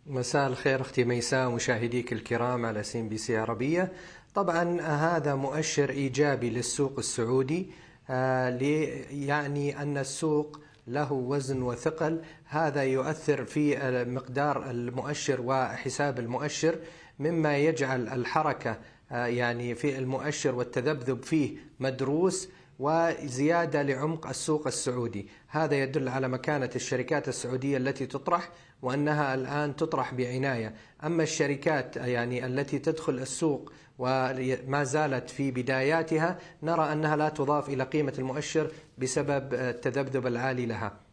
[0.06, 3.92] مساء الخير أختي ميساء مشاهديك الكرام على CNBC عربية.
[4.34, 7.70] طبعا هذا مؤشر إيجابي للسوق السعودي
[8.08, 12.22] يعني أن السوق له وزن وثقل.
[12.44, 13.76] هذا يؤثر في
[14.08, 16.78] مقدار المؤشر وحساب المؤشر
[17.18, 18.78] مما يجعل الحركة
[19.10, 22.48] يعني في المؤشر والتذبذب فيه مدروس.
[22.78, 25.28] وزيادة لعمق السوق السعودي.
[25.48, 28.50] هذا يدل على مكانة الشركات السعودية التي تطرح
[28.82, 30.74] وأنها الآن تطرح بعناية.
[31.04, 37.84] أما الشركات يعني التي تدخل السوق وما زالت في بداياتها نرى أنها لا تضاف إلى
[37.84, 41.08] قيمة المؤشر بسبب التذبذب العالي لها.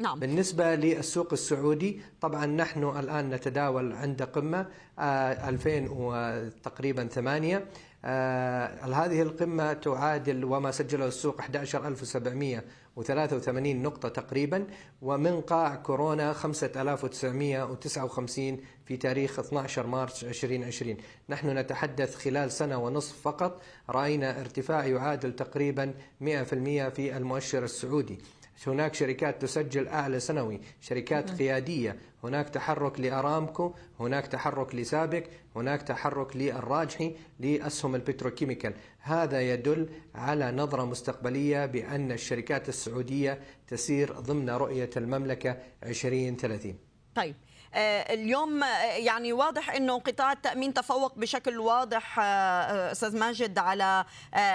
[0.00, 0.18] نعم.
[0.18, 4.66] بالنسبة للسوق السعودي طبعا نحن الآن نتداول عند قمة
[4.98, 7.64] 2000 تقريبا 8
[8.04, 14.66] آه هذه القمة تعادل وما سجله السوق 11783 نقطة تقريبا
[15.02, 20.96] ومن قاع كورونا 5959 في تاريخ 12 مارس 2020
[21.28, 28.18] نحن نتحدث خلال سنة ونصف فقط رأينا ارتفاع يعادل تقريبا 100% في المؤشر السعودي.
[28.66, 31.96] هناك شركات تسجل أعلى سنوي شركات قيادية.
[32.24, 38.74] هناك تحرك لأرامكو هناك تحرك لسابك هناك تحرك للراجحي لأسهم البتروكيميكال.
[38.98, 46.74] هذا يدل على نظرة مستقبلية بأن الشركات السعودية تسير ضمن رؤية المملكة 2030
[47.14, 47.34] طيب
[47.74, 48.64] اليوم
[48.96, 54.04] يعني واضح إنه قطاع التأمين تفوق بشكل واضح أستاذ ماجد على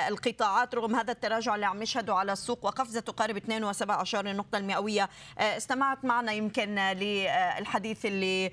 [0.08, 5.10] القطاعات رغم هذا التراجع اللي عم يشهده على السوق وقفزة تقارب 2.17 النقطه المئوية.
[5.40, 8.52] استمعت معنا يمكن للحديث اللي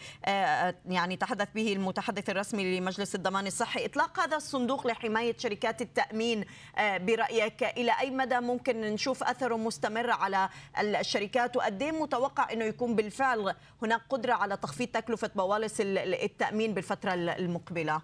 [0.88, 3.84] يعني تحدث به المتحدث الرسمي لمجلس الضمان الصحي.
[3.84, 6.44] إطلاق هذا الصندوق لحماية شركات التأمين
[6.78, 13.54] برأيك إلى أي مدى ممكن نشوف أثره مستمر على الشركات؟ وقد متوقع إنه يكون بالفعل
[13.82, 18.02] هناك قدرة على على تخفيض تكلفة بوالص التأمين بالفترة المقبلة؟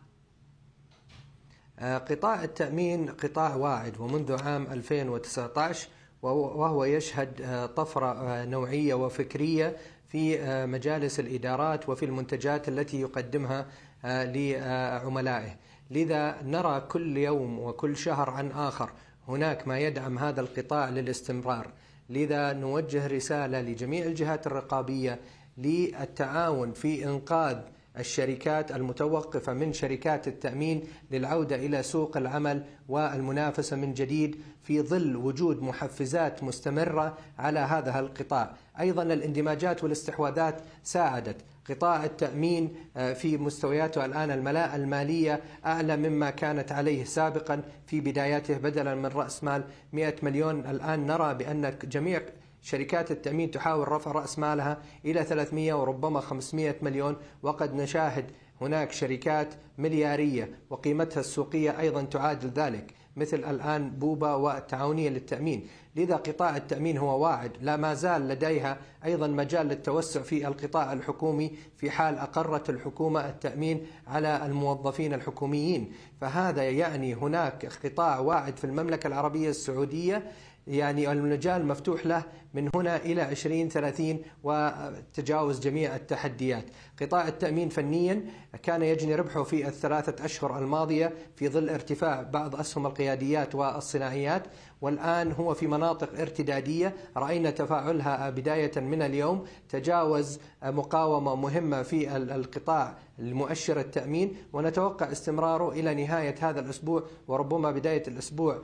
[1.81, 5.89] قطاع التأمين قطاع واعد ومنذ عام 2019
[6.23, 9.77] وهو يشهد طفرة نوعية وفكرية
[10.09, 13.67] في مجالس الإدارات وفي المنتجات التي يقدمها
[14.05, 15.57] لعملائه
[15.91, 18.91] لذا نرى كل يوم وكل شهر عن آخر
[19.29, 21.71] هناك ما يدعم هذا القطاع للاستمرار
[22.11, 25.21] لذا نوجه رسالة لجميع الجهات الرقابية
[25.59, 27.57] للتعاون في إنقاذ
[27.99, 35.63] الشركات المتوقفة من شركات التأمين للعودة إلى سوق العمل والمنافسة من جديد في ظل وجود
[35.63, 41.37] محفزات مستمرة على هذا القطاع، أيضا الاندماجات والاستحواذات ساعدت.
[41.71, 42.75] قطاع التأمين
[43.15, 47.63] في مستوياته الآن الملاءة المالية أعلى مما كانت عليه سابقا.
[47.87, 50.61] في بداياته بدلا من رأس مال 100 مليون.
[50.61, 52.23] الآن نرى بأن جميع
[52.67, 59.55] شركات التأمين تحاول رفع رأس مالها إلى 300 وربما 500 مليون وقد نشاهد هناك شركات
[59.79, 65.67] مليارية وقيمتها السوقية أيضا تعادل ذلك مثل الآن بوبا والتعاونية للتأمين.
[65.97, 67.53] لذا قطاع التأمين هو واعد.
[67.61, 73.87] لا ما زال لديها أيضا مجال للتوسع في القطاع الحكومي في حال أقرت الحكومة التأمين
[74.07, 75.93] على الموظفين الحكوميين.
[76.21, 80.31] فهذا يعني هناك قطاع واعد في المملكة العربية السعودية.
[80.67, 82.23] يعني المجال مفتوح له
[82.55, 86.65] من هنا إلى 2030 وتجاوز جميع التحديات.
[87.01, 88.25] قطاع التأمين فنيا
[88.63, 94.43] كان يجني ربحه في الثلاثة أشهر الماضية في ظل ارتفاع بعض أسهم القياديات والصناعيات.
[94.81, 96.95] والآن هو في مناطق ارتدادية.
[97.17, 99.45] رأينا تفاعلها بداية من اليوم.
[99.69, 104.37] تجاوز مقاومة مهمة في القطاع المؤشر التأمين.
[104.53, 108.63] ونتوقع استمراره إلى نهاية هذا الأسبوع وربما بداية الأسبوع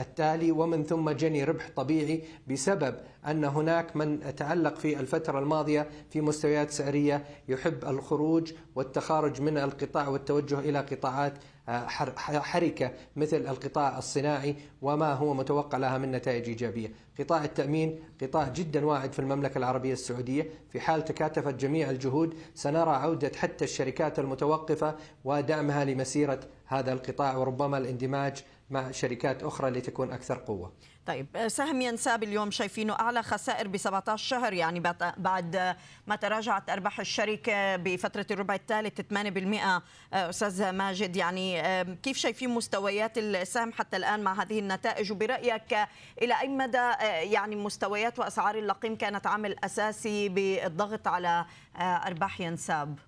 [0.00, 0.52] التالي.
[0.52, 2.94] ومن ثم جني ربح طبيعي بسبب
[3.26, 10.08] أن هناك من تعلق في الفترة الماضية في مستويات سعرية يحب الخروج والتخارج من القطاع
[10.08, 11.34] والتوجه إلى قطاعات
[11.66, 16.92] حركة مثل القطاع الصناعي وما هو متوقع لها من نتائج إيجابية.
[17.18, 20.50] قطاع التأمين قطاع جدا واعد في المملكة العربية السعودية.
[20.70, 27.78] في حال تكاتفت جميع الجهود سنرى عودة حتى الشركات المتوقفة ودعمها لمسيرة هذا القطاع وربما
[27.78, 30.72] الاندماج مع شركات أخرى لتكون أكثر قوة.
[31.06, 34.80] طيب سهم ينساب اليوم شايفينه أعلى خسائر ب 17 شهر يعني
[35.16, 39.82] بعد ما تراجعت أرباح الشركة بفترة الربع الثالث 8%
[40.14, 41.16] أستاذ ماجد.
[41.16, 41.62] يعني
[41.94, 45.76] كيف شايفين مستويات السهم حتى الآن مع هذه النتائج؟ وبرأيك
[46.22, 46.90] إلى أي مدى
[47.32, 51.44] يعني مستويات وأسعار اللقيم كانت عامل أساسي بالضغط على
[51.80, 52.98] أرباح ينساب؟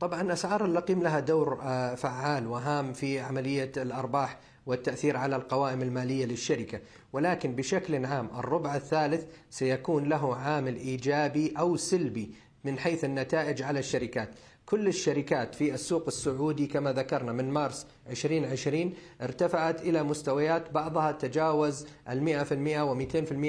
[0.00, 1.56] طبعا أسعار اللقيم لها دور
[1.96, 4.38] فعال وهام في عملية الأرباح.
[4.66, 6.80] والتأثير على القوائم المالية للشركة.
[7.12, 13.78] ولكن بشكل عام الربع الثالث سيكون له عامل إيجابي أو سلبي من حيث النتائج على
[13.78, 14.34] الشركات.
[14.66, 21.86] كل الشركات في السوق السعودي كما ذكرنا من مارس 2020 ارتفعت إلى مستويات بعضها تجاوز
[22.08, 22.42] المئة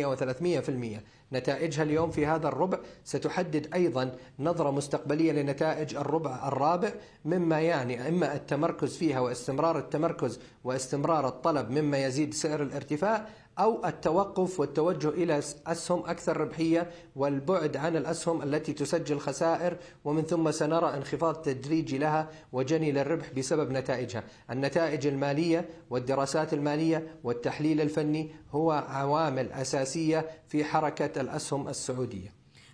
[0.05, 0.99] وثلاثمية في المئة.
[1.33, 6.91] نتائجها اليوم في هذا الربع ستحدد أيضا نظرة مستقبلية لنتائج الربع الرابع
[7.25, 13.27] مما يعني إما التمركز فيها واستمرار التمركز واستمرار الطلب مما يزيد سعر الارتفاع
[13.59, 20.51] أو التوقف والتوجه إلى أسهم أكثر ربحية والبعد عن الأسهم التي تسجل خسائر ومن ثم
[20.51, 24.23] سنرى انخفاض تدريجي لها وجني للربح بسبب نتائجها.
[24.51, 32.33] النتائج المالية والدراسات المالية والتحليل الفني هو عوامل أساسية في حركة الأسهم السعودية.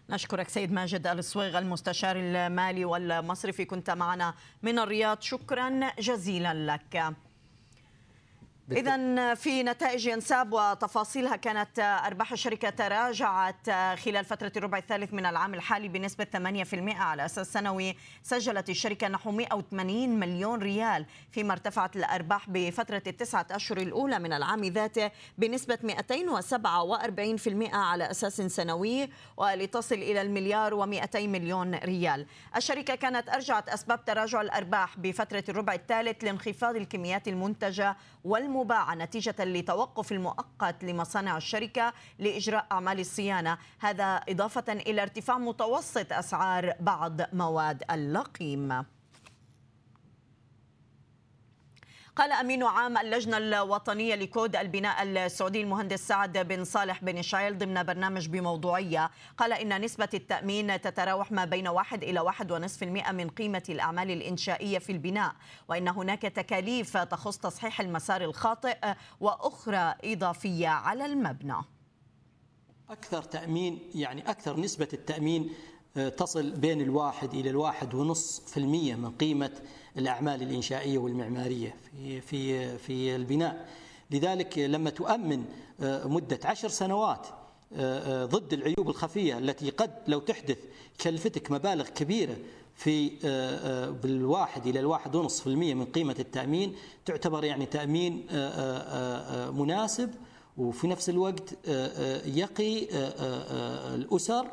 [0.10, 5.22] نشكرك سيد ماجد الصويغ المستشار المالي والمصرفي كنت معنا من الرياض.
[5.22, 7.16] شكرا جزيلا لك.
[8.72, 15.54] إذا في نتائج ينساب وتفاصيلها كانت أرباح الشركة تراجعت خلال فترة الربع الثالث من العام
[15.54, 16.38] الحالي بنسبة 8%
[16.96, 17.96] على أساس سنوي.
[18.24, 24.64] سجلت الشركة نحو 180 مليون ريال فيما ارتفعت الأرباح بفترة التسعة أشهر الأولى من العام
[24.64, 32.26] ذاته بنسبة 247% على أساس سنوي ولتصل إلى المليار و200 مليون ريال.
[32.56, 39.36] الشركة كانت أرجعت أسباب تراجع الأرباح بفترة الربع الثالث لانخفاض الكميات المنتجة والمبادرة مباعة نتيجة
[39.40, 43.58] لتوقف المؤقت لمصانع الشركة لإجراء أعمال الصيانة.
[43.80, 48.86] هذا إضافة إلى ارتفاع متوسط أسعار بعض مواد اللقيم.
[52.20, 57.84] قال أمين عام اللجنة الوطنية لكود البناء السعودي المهندس سعد بن صالح بن شايل ضمن
[57.84, 59.12] برنامج بموضوعية.
[59.38, 64.12] قال إن نسبة التأمين تتراوح ما بين واحد إلى واحد ونصف المئة من قيمة الأعمال
[64.12, 65.36] الإنشائية في البناء
[65.68, 68.78] وإن هناك تكاليف تخص تصحيح المسار الخاطئ
[69.20, 71.58] وأخرى إضافية على المبنى.
[72.90, 75.54] أكثر تأمين يعني أكثر نسبة التأمين
[76.18, 79.52] تصل بين الواحد إلى الواحد ونصف في المية من قيمة
[79.98, 83.70] الأعمال الإنشائية والمعمارية في, في, في البناء.
[84.12, 85.46] لذلك لما تؤمن
[86.06, 87.28] مدة عشر سنوات
[88.24, 90.58] ضد العيوب الخفية التي قد لو تحدث
[91.02, 92.36] كلفتك مبالغ كبيرة
[92.76, 93.10] في
[94.04, 96.76] بالواحد إلى الواحد ونصف في المية من قيمة التأمين
[97.06, 98.26] تعتبر يعني تأمين
[99.58, 100.10] مناسب
[100.58, 101.54] وفي نفس الوقت
[102.26, 102.88] يقي
[103.96, 104.48] الأسر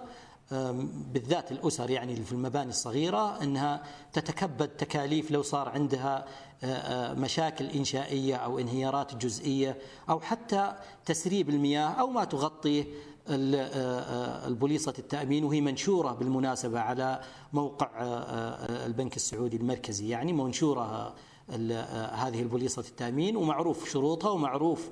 [1.12, 3.82] بالذات الأسر يعني في المباني الصغيرة أنها
[4.12, 6.26] تتكبد تكاليف لو صار عندها
[7.14, 9.78] مشاكل إنشائية أو انهيارات جزئية
[10.10, 10.72] أو حتى
[11.06, 12.84] تسريب المياه أو ما تغطيه
[14.46, 17.20] البوليصة التأمين وهي منشورة بالمناسبة على
[17.52, 17.88] موقع
[18.86, 21.14] البنك السعودي المركزي يعني منشورة
[21.48, 24.88] هذه البوليصة التأمين ومعروف شروطها ومعروف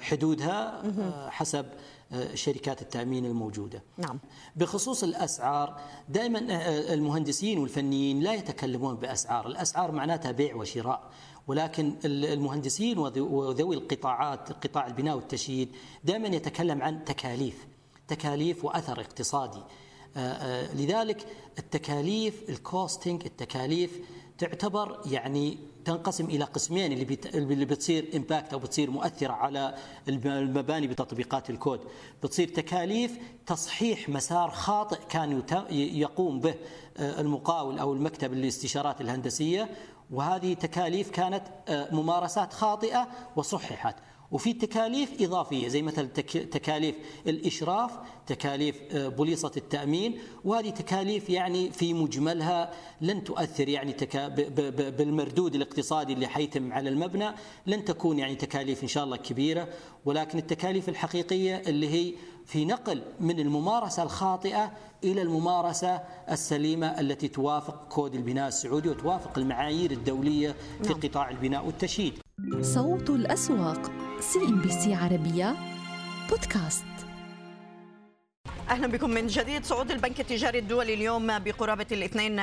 [0.00, 0.82] حدودها
[1.30, 1.66] حسب
[2.34, 3.82] شركات التأمين الموجودة.
[3.98, 4.18] نعم.
[4.56, 6.38] بخصوص الأسعار دائما
[6.92, 9.46] المهندسين والفنيين لا يتكلمون بأسعار.
[9.46, 11.10] الأسعار معناتها بيع وشراء.
[11.46, 15.68] ولكن المهندسين وذوي القطاعات قطاع البناء والتشييد
[16.04, 17.66] دائما يتكلم عن تكاليف
[18.08, 19.62] تكاليف وأثر اقتصادي.
[20.74, 21.26] لذلك
[21.58, 24.00] التكاليف ال costing التكاليف
[24.38, 29.74] تعتبر يعني تنقسم إلى قسمين اللي اللي بتصير impact أو بتصير مؤثرة على
[30.08, 31.80] المباني بتطبيقات الكود.
[32.22, 36.54] بتصير تكاليف تصحيح مسار خاطئ كان يقوم به
[36.98, 39.68] المقاول أو المكتب الاستشارات الهندسية
[40.10, 41.42] وهذه تكاليف كانت
[41.92, 43.96] ممارسات خاطئة وصححت.
[44.34, 46.06] وفي تكاليف إضافية زي مثلا
[46.50, 46.94] تكاليف
[47.26, 47.90] الإشراف
[48.26, 52.70] تكاليف بوليصة التأمين وهذه تكاليف يعني في مجملها
[53.00, 54.28] لن تؤثر يعني تكا
[54.90, 57.30] بالمردود الاقتصادي اللي حيتم على المبنى
[57.66, 59.68] لن تكون يعني تكاليف إن شاء الله كبيرة.
[60.04, 62.14] ولكن التكاليف الحقيقية اللي هي
[62.46, 64.72] في نقل من الممارسة الخاطئة
[65.04, 72.14] إلى الممارسة السليمة التي توافق كود البناء السعودي وتوافق المعايير الدولية في قطاع البناء والتشييد.
[72.60, 74.03] صوت الأسواق.
[74.20, 75.56] CNBC عربية
[76.30, 76.84] بودكاست.
[78.70, 79.64] أهلا بكم من جديد.
[79.64, 81.86] صعود البنك التجاري الدولي اليوم بقرابة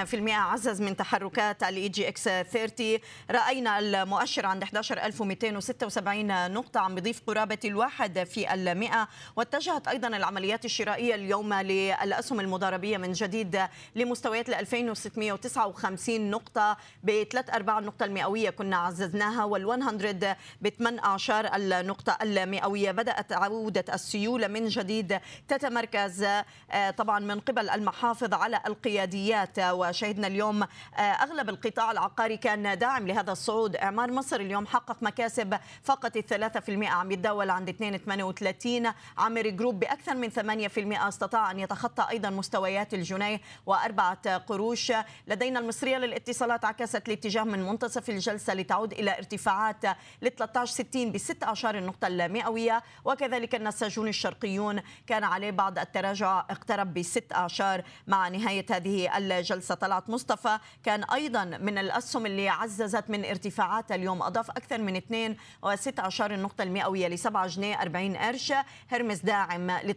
[0.05, 2.97] في المئة عزز من تحركات ال EGX 30
[3.31, 9.07] رأينا المؤشر عند 11276 نقطة عم بيضيف قرابة الواحد في المئة.
[9.36, 13.59] واتجهت أيضا العمليات الشرائية اليوم للأسهم المضاربية من جديد
[13.95, 16.78] لمستويات ال 2659 نقطة.
[17.03, 22.91] بثلاث أرباع النقطة المئوية كنا عززناها وال100 ب 18 النقطة المئوية.
[22.91, 29.59] بدأت عودة السيولة من جديد تتمركز آه، طبعا من قبل المحافظ على القياديات.
[29.59, 33.76] وشهدنا اليوم آه، أغلب القطاع العقاري كان داعم لهذا الصعود.
[33.76, 39.80] إعمار مصر اليوم حقق مكاسب فقط الثلاثة في المئة عم يتداول عند 2.38 عامر جروب
[39.80, 44.91] بأكثر من 8% استطاع أن يتخطى أيضا مستويات الجنيه وأربعة قروش.
[45.28, 49.86] لدينا المصرية للاتصالات عكست الاتجاه من منتصف الجلسة لتعود إلى ارتفاعات
[50.22, 52.84] ل 1360 ب 16 النقطة المئوية.
[53.05, 59.76] وكذلك النساجون الشرقيون كان عليه بعض التراجع اقترب بست أعشار مع نهاية هذه الجلسة.
[59.76, 64.22] طلعت مصطفى كان أيضا من الأسهم اللي عززت من ارتفاعات اليوم.
[64.24, 65.36] أضاف أكثر من 2
[65.66, 68.54] و6 أعشار النقطة المئوية ل 7 جنيه 40 قرش
[68.89, 69.95] هرمس داعم ل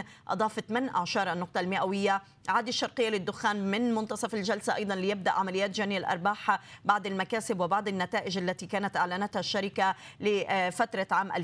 [0.00, 2.22] 12.50 أضاف 8 أعشار النقطة المئوية.
[2.48, 8.38] عادي الشرقية للدخان من منتصف الجلسة أيضا ليبدأ عمليات جني الأرباح بعد المكاسب وبعض النتائج
[8.38, 11.36] التي كانت أعلنتها الشركة لفترة عام 2020-2021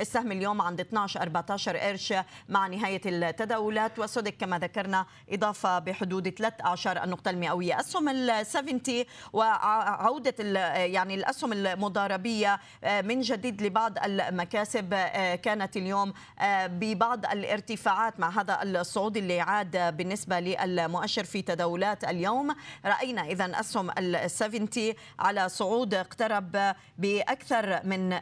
[0.00, 2.14] السهم اليوم عند 12 14 قرش
[2.48, 3.98] مع نهاية التداولات.
[3.98, 7.80] وسودك كما ذكرنا إضافة بحدود 3 أعشار النقطة المئوية.
[7.80, 8.80] أسهم ال 70
[9.32, 12.60] وعودة يعني الأسهم المضاربية
[13.04, 14.94] من جديد لبعض المكاسب
[15.42, 16.12] كانت اليوم
[16.66, 22.54] ببعض الارتفاعات مع هذا الصعود اللي عاد بالنسبة للمؤشر في تداولات اليوم.
[22.84, 24.68] رأينا إذا أسهم ال 70
[25.18, 28.20] على صعود اقترب بأكثر من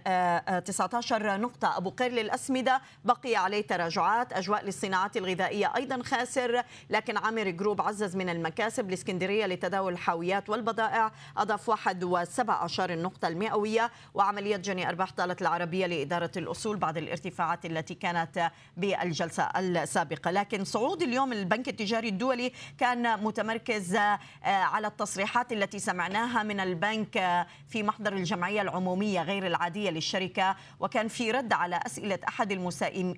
[0.64, 1.76] 19 آه، نقطة.
[1.76, 2.80] أبو قير للأسمدة
[3.22, 6.62] بقي عليه تراجعات أجواء للصناعات الغذائية أيضا خاسر.
[6.90, 11.12] لكن عامر جروب عزز من المكاسب الإسكندرية لتداول الحاويات والبضائع.
[11.36, 13.90] أضاف واحد وسبع أشار النقطة المئوية.
[14.14, 20.30] وعملية جني أرباح طالت العربية لإدارة الأصول بعد الارتفاعات التي كانت بالجلسة السابقة.
[20.30, 27.16] لكن صعود اليوم البنك التجاري الدولي كان متمركز آه، على التصريحات التي سمعناها من البنك
[27.16, 30.56] آه، في محضر الجمعية العمومية غير العادية للشركة.
[30.80, 32.52] وكان في رد على أسئلة أحد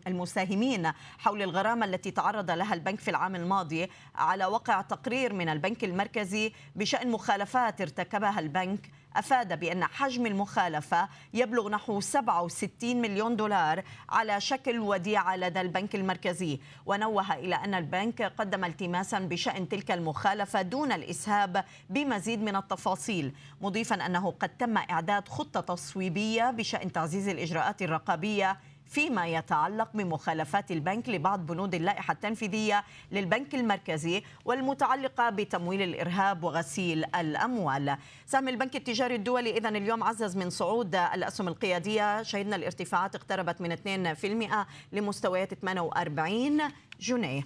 [0.06, 5.84] المساهمين حول الغرامة التي تعرض لها البنك في العام الماضي على وقع تقرير من البنك
[5.84, 8.90] المركزي بشأن مخالفات ارتكبها البنك.
[9.16, 16.60] أفاد بأن حجم المخالفة يبلغ نحو 67 مليون دولار على شكل وديعة لدى البنك المركزي.
[16.86, 24.06] ونوه إلى أن البنك قدم التماسا بشأن تلك المخالفة دون الإسهاب بمزيد من التفاصيل مضيفا
[24.06, 28.56] أنه قد تم إعداد خطة تصويبية بشأن تعزيز الإجراءات الرقابية
[28.94, 37.96] فيما يتعلق بمخالفات البنك لبعض بنود اللائحة التنفيذية للبنك المركزي والمتعلقة بتمويل الإرهاب وغسيل الأموال.
[38.26, 42.22] سهم البنك التجاري الدولي إذا اليوم عزز من صعود الأسهم القيادية.
[42.22, 46.62] شهدنا الارتفاعات اقتربت من 2% لمستويات 48
[47.00, 47.42] جنيه.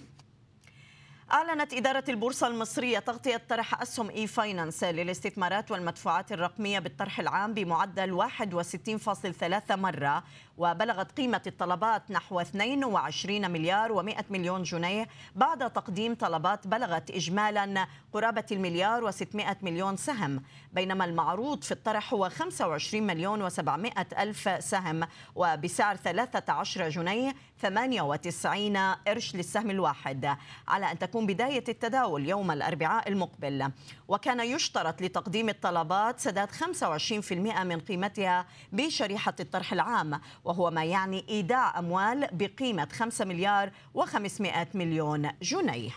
[1.31, 8.13] أعلنت إدارة البورصة المصرية تغطية طرح أسهم إي فاينانس للاستثمارات والمدفوعات الرقمية بالطرح العام بمعدل
[8.13, 10.23] 61.3 مرة
[10.59, 18.45] وبلغت قيمة الطلبات نحو 22 مليار و100 مليون جنيه بعد تقديم طلبات بلغت إجمالا قرابة
[18.51, 20.43] المليار و600 مليون سهم
[20.73, 29.35] بينما المعروض في الطرح هو 25 مليون و700 ألف سهم وبسعر 13 جنيه 98 قرش
[29.35, 30.37] للسهم الواحد.
[30.67, 33.71] على أن تكون بداية التداول يوم الأربعاء المقبل.
[34.07, 37.33] وكان يشترط لتقديم الطلبات سداد 25%
[37.63, 40.19] من قيمتها بشريحة الطرح العام
[40.49, 45.91] وهو ما يعني إيداع أموال بقيمة 5 مليار و500 مليون جنيه.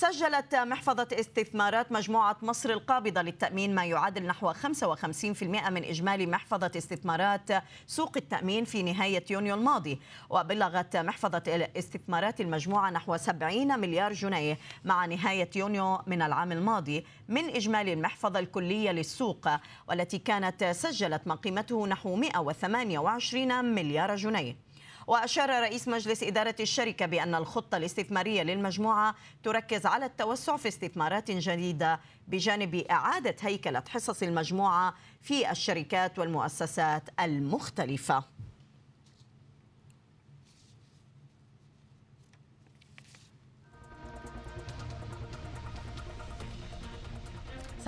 [0.00, 7.50] سجلت محفظة استثمارات مجموعة مصر القابضة للتأمين ما يعادل نحو 55% من إجمالي محفظة استثمارات
[7.86, 10.00] سوق التأمين في نهاية يونيو الماضي.
[10.30, 17.44] وبلغت محفظة استثمارات المجموعة نحو 70 مليار جنيه مع نهاية يونيو من العام الماضي من
[17.44, 19.48] إجمالي المحفظة الكلية للسوق
[19.88, 24.69] والتي كانت سجلت ما قيمته نحو 128 مليار جنيه.
[25.10, 32.00] وأشار رئيس مجلس إدارة الشركة بأن الخطة الاستثمارية للمجموعة تركز على التوسع في استثمارات جديدة
[32.28, 38.24] بجانب إعادة هيكلة حصص المجموعة في الشركات والمؤسسات المختلفة.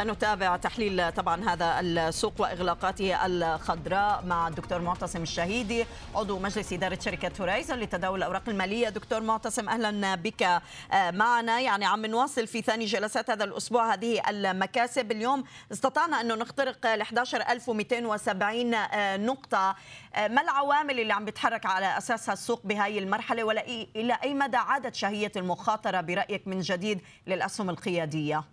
[0.03, 7.31] سنتابع تحليل طبعا هذا السوق وإغلاقاته الخضراء مع الدكتور معتصم الشهيدي عضو مجلس إدارة شركة
[7.41, 8.89] هورايزون لتداول الأوراق المالية.
[8.89, 10.43] دكتور معتصم أهلا بك.
[10.43, 11.61] آه، معنا.
[11.61, 15.13] يعني عم نواصل في ثاني جلسات هذا الأسبوع هذه المكاسب.
[15.13, 19.77] اليوم استطعنا انه نخترق ال 11270 آه، نقطة.
[20.15, 24.57] آه، ما العوامل اللي عم بتحرك على اساسها السوق بهذه المرحلة؟ ولا إلى أي مدى
[24.57, 28.45] عادت شهية المخاطرة برأيك من جديد للأسهم القيادية؟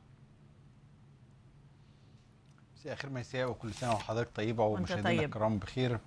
[2.79, 5.19] مساء الخير مساء وكل سنة وحضرتك طيبة ومشاهدينا طيب.
[5.19, 5.99] الكرام بخير.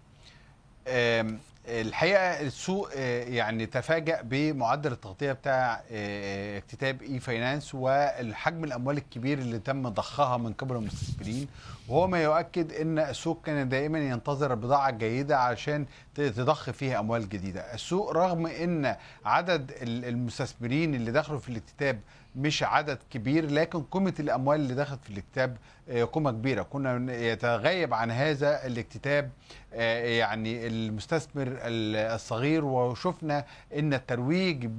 [1.66, 9.58] الحقيقة السوق آه، يعني تفاجأ بمعدل التغطية بتاع آه، اكتتاب e-finance والحجم الأموال الكبير اللي
[9.58, 11.48] تم ضخها من قبل المستثمرين.
[11.88, 17.74] وهو ما يؤكد إن السوق كان دائما ينتظر البضاعه الجيده عشان تضخ فيها أموال جديدة.
[17.74, 22.00] السوق رغم إن عدد المستثمرين اللي دخلوا في الاكتتاب
[22.36, 25.56] مش عدد كبير لكن قيمة الأموال اللي دخلت في الاكتتاب
[25.88, 26.62] آه، قيمه كبيرة.
[26.62, 29.30] كنا يتغيب عن هذا الاكتتاب
[29.74, 33.44] آه، يعني المستثمر الصغير وشفنا
[33.76, 34.70] إن الترويج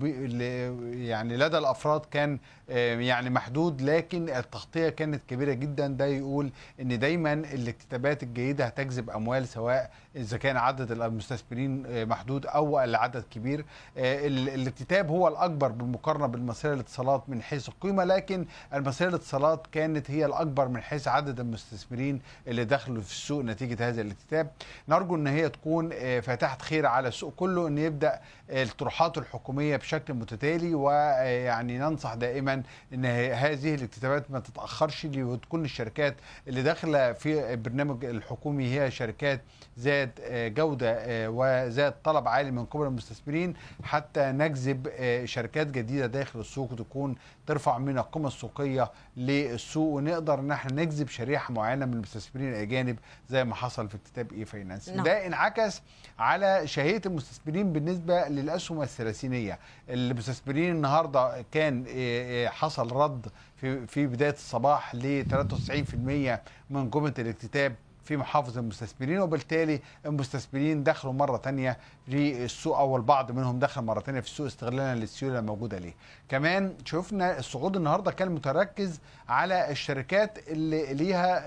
[1.08, 2.40] يعني لدى الأفراد كان
[2.70, 5.88] آه، يعني محدود لكن التغطية كانت كبيرة جدا.
[5.88, 6.52] ده يقول
[6.82, 13.66] إن دايما الاكتتابات الجيدة هتجذب أموال سواء إذا كان عدد المستثمرين محدود أو العدد كبير.
[13.98, 20.68] الاكتتاب هو الأكبر بالمقارنة بالمصريه للاتصالات من حيث القيمة لكن المصريه للاتصالات كانت هي الأكبر
[20.68, 24.52] من حيث عدد المستثمرين اللي دخلوا في السوق نتيجة هذا الاكتتاب
[24.90, 28.20] نرجو إن هي تكون آه، فاتحه خير على السوق كله إن يبدأ
[28.50, 32.64] الطروحات الحكومية بشكل متتالي ويعني ننصح دائما
[32.94, 36.16] إن هذه الاكتتابات ما تتأخرش وتكون الشركات
[36.48, 39.42] اللي داخلة في البرنامج الحكومي هي شركات
[39.80, 43.54] ذات آه، جودة آه، وذات طلب عالي من قبل المستثمرين.
[43.84, 44.90] حتى نجذب
[45.26, 47.16] شركات جديدة داخل السوق وتكون
[47.48, 53.00] ترفع من القيمة السوقية للسوق ونقدر إن إحنا نجذب شريحة معينة من المستثمرين الأجانب
[53.30, 54.90] زي ما حصل في اكتتاب e-finance.
[54.90, 55.04] نعم.
[55.06, 55.82] ده انعكس
[56.20, 59.60] على شهية المستثمرين بالنسبة للأسهم الثلاثينية.
[59.90, 67.14] المستثمرين النهارده كان آه، آه، حصل رد في في بداية الصباح ل 93% من قيمة
[67.20, 67.76] الاكتتاب.
[68.04, 74.00] في محافظ المستثمرين وبالتالي المستثمرين دخلوا مرة ثانية في السوق أو البعض منهم دخل مرة
[74.00, 75.94] ثانية في السوق استغلالا للسيولة الموجودة ليه.
[76.30, 79.00] كمان شفنا الصعود النهارده كان متركز
[79.30, 81.44] على الشركات اللي ليها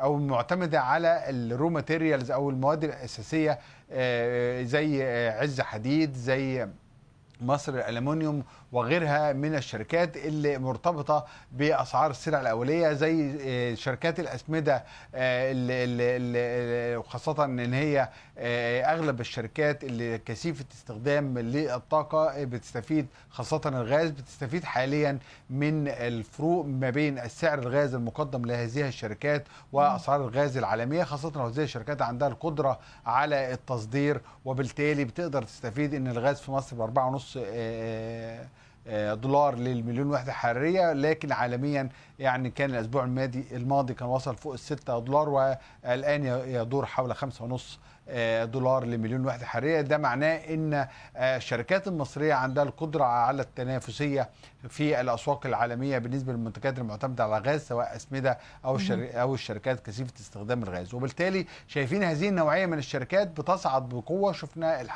[0.00, 3.58] أو معتمدة على ال raw materials أو المواد الأساسية
[3.90, 6.68] آه، زي عز حديد زي
[7.46, 8.42] مصر الالومنيوم
[8.72, 14.84] وغيرها من الشركات اللي مرتبطة بأسعار السلع الأولية زي آه، شركات الأسمدة
[15.14, 24.64] آه، وخاصة إن هي آه، أغلب الشركات اللي كثيفة استخدام للطاقة بتستفيد خاصة الغاز بتستفيد
[24.64, 25.18] حاليا
[25.50, 31.62] من الفروق ما بين السعر الغاز المقدم لهذه الشركات وأسعار الغاز العالمية خاصة لو هذه
[31.62, 39.14] الشركات عندها القدرة على التصدير وبالتالي بتقدر تستفيد إن الغاز في مصر ب 4.5 آه،
[39.14, 44.58] دولار للمليون وحدة حرارية لكن عالميا يعني كان الأسبوع الماضي الماضي كان وصل فوق ال
[44.58, 47.58] 6 دولار والآن يدور حول 5.5 آه،
[48.44, 50.74] دولار لمليون وحده حراريه ده معناه إن
[51.16, 54.28] آه، الشركات المصرية عندها القدرة على التنافسية
[54.68, 60.62] في الأسواق العالمية بالنسبة للمنتجات المعتمدة على الغاز سواء أسمدة أو أو الشركات كثيفة استخدام
[60.62, 60.94] الغاز.
[60.94, 64.32] وبالتالي شايفين هذه النوعية من الشركات بتصعد بقوة.
[64.32, 64.86] شفنا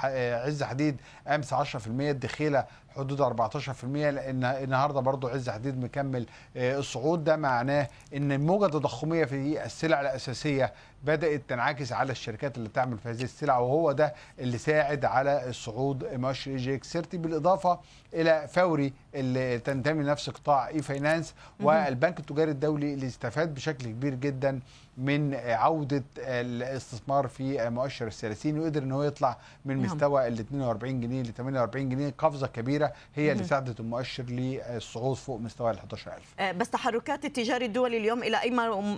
[0.45, 2.65] عز حديد أمس 10% الدخيله
[2.99, 6.27] حدود 14% لأن النهارده برضو عز حديد مكمل
[6.57, 7.25] آه، الصعود.
[7.25, 10.73] ده معناه إن الموجه التضخميه في السلع الأساسية
[11.05, 16.05] بدأت تنعكس على الشركات اللي بتعمل في هذه السلع وهو ده اللي ساعد على الصعود.
[16.15, 17.81] مؤشر EGX 30 بالإضافة
[18.15, 24.15] إلى فوري اللي تنتمي لنفس قطاع إي فاينانس والبنك التجاري الدولي اللي استفاد بشكل كبير
[24.15, 24.61] جدا
[24.99, 29.87] من عودة الاستثمار في مؤشر الثلاثين وقدر إن هو يطلع من نعم.
[29.87, 35.41] مستوى ال 42 جنيه ل 48 جنيه قفزة كبيرة هي اللي ساعدت المؤشر للصعود فوق
[35.41, 38.51] مستوى ال 11000 أه، بس تحركات التجاري الدولي اليوم إلى أي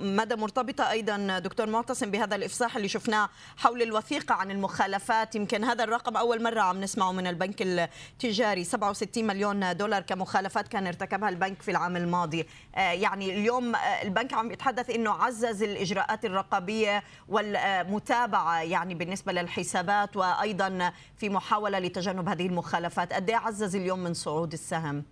[0.03, 5.85] مدى مرتبطة أيضا دكتور معتصم بهذا الإفصاح اللي شفناه حول الوثيقة عن المخالفات؟ يمكن هذا
[5.85, 8.65] الرقم أول مرة عم نسمعه من البنك التجاري.
[8.65, 12.47] 67 مليون دولار كمخالفات كان ارتكبها البنك في العام الماضي.
[12.75, 15.90] أه، يعني اليوم أه، البنك عم يتحدث إنه عزز الإجراءات
[16.25, 23.99] الرقابية والمتابعة يعني بالنسبة للحسابات وأيضا في محاولة لتجنب هذه المخالفات قد إيه عزز اليوم
[23.99, 25.05] من صعود السهم؟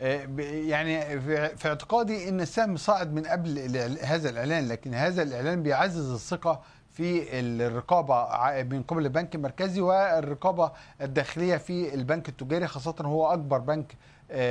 [0.00, 1.20] آه، يعني
[1.56, 3.58] في اعتقادي إن السهم صاعد من قبل
[4.02, 8.28] هذا الإعلان لكن هذا الإعلان بيعزز الثقة في الرقابة
[8.62, 13.96] من قبل البنك المركزي والرقابة الداخلية في البنك التجاري خاصة هو أكبر بنك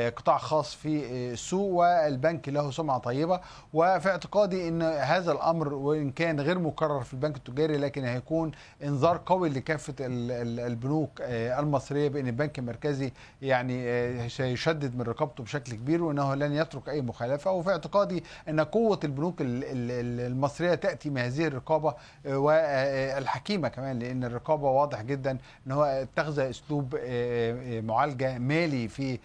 [0.10, 3.40] قطاع خاص في آه، السوق والبنك له سمعة طيبة.
[3.74, 8.52] وفي اعتقادي إن هذا الأمر وإن كان غير مكرر في البنك التجاري لكن هيكون
[8.84, 13.12] إنذار قوي لكافة البنوك آه، المصرية بأن البنك المركزي
[13.42, 17.52] يعني سيشدد من رقابته بشكل كبير وإنه لن يترك أي مخالفة.
[17.52, 21.94] وفي اعتقادي إن قوة البنوك المصرية تأتي من هذه الرقابة
[22.26, 26.96] والحكيمه كمان لأن الرقابة واضح جدا إن هو اتخذ أسلوب
[27.86, 29.20] معالجة مالي في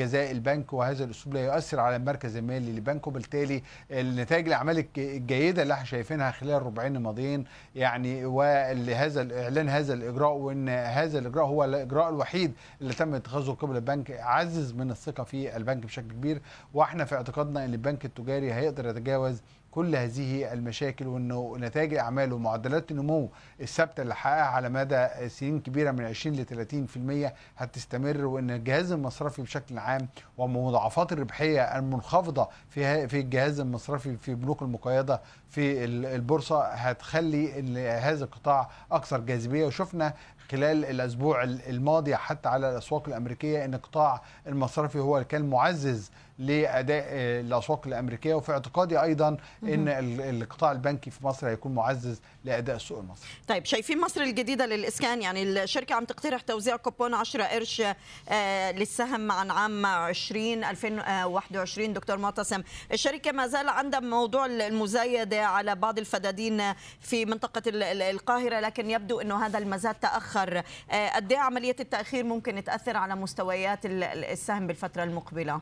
[0.00, 5.74] جزاء البنك وهذا الأسلوب لا يؤثر على المركز المالي للبنك وبالتالي النتائج الأعمال الجيدة اللي
[5.74, 7.44] إحنا شايفينها خلال الربعين الماضيين
[7.74, 13.76] يعني ولهذا إعلان هذا الإجراء وإن هذا الإجراء هو الإجراء الوحيد اللي تم اتخاذه قبل
[13.76, 16.40] البنك عزز من الثقة في البنك بشكل كبير.
[16.74, 22.90] وإحنا في اعتقادنا إن البنك التجاري هيقدر يتجاوز كل هذه المشاكل وانه نتائج أعماله ومعدلات
[22.90, 28.92] النمو الثابتة اللي حققها على مدى سنين كبيرة من 20 ل 30% هتستمر وإن الجهاز
[28.92, 30.08] المصرفي بشكل عام
[30.38, 37.52] ومضاعفات الربحية المنخفضة في في الجهاز المصرفي في بنوك المقيده في البورصة هتخلي
[37.98, 39.66] هذا القطاع أكثر جاذبية.
[39.66, 40.14] وشفنا
[40.50, 46.10] خلال الأسبوع الماضي حتى على الأسواق الأمريكية إن القطاع المصرفي هو اللي كان معزز
[46.40, 47.04] لأداء
[47.40, 48.34] الأسواق الأمريكية.
[48.34, 49.88] وفي اعتقادي أيضا إن
[50.20, 53.28] القطاع البنكي في مصر هيكون معزز لأداء السوق المصري.
[53.48, 57.82] طيب شايفين مصر الجديدة للإسكان؟ يعني الشركة عم تقترح توزيع كوبون 10 قرش
[58.28, 62.62] آه، للسهم عن عام 20 2021 دكتور معتصم،
[62.92, 66.62] الشركة ما زال عندها موضوع المزايدة على بعض الفدادين
[67.00, 72.64] في منطقة القاهرة لكن يبدو إنه هذا المزاد تأخر، آه، قد إيه عملية التأخير ممكن
[72.64, 75.60] تأثر على مستويات السهم بالفترة المقبلة؟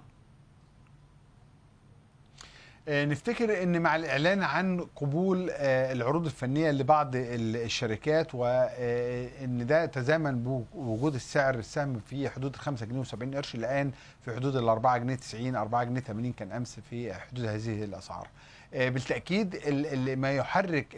[2.88, 10.42] آه، نفتكر إن مع الإعلان عن قبول آه، العروض الفنية لبعض الشركات وان ده تزامن
[10.74, 13.92] بوجود السعر السهم في حدود 5 جنيه و70 قرش الآن
[14.24, 18.28] في حدود ال 4 جنيه 90 4 جنيه 80 كان أمس في حدود هذه الأسعار.
[18.74, 20.96] آه، بالتأكيد اللي ما يحرك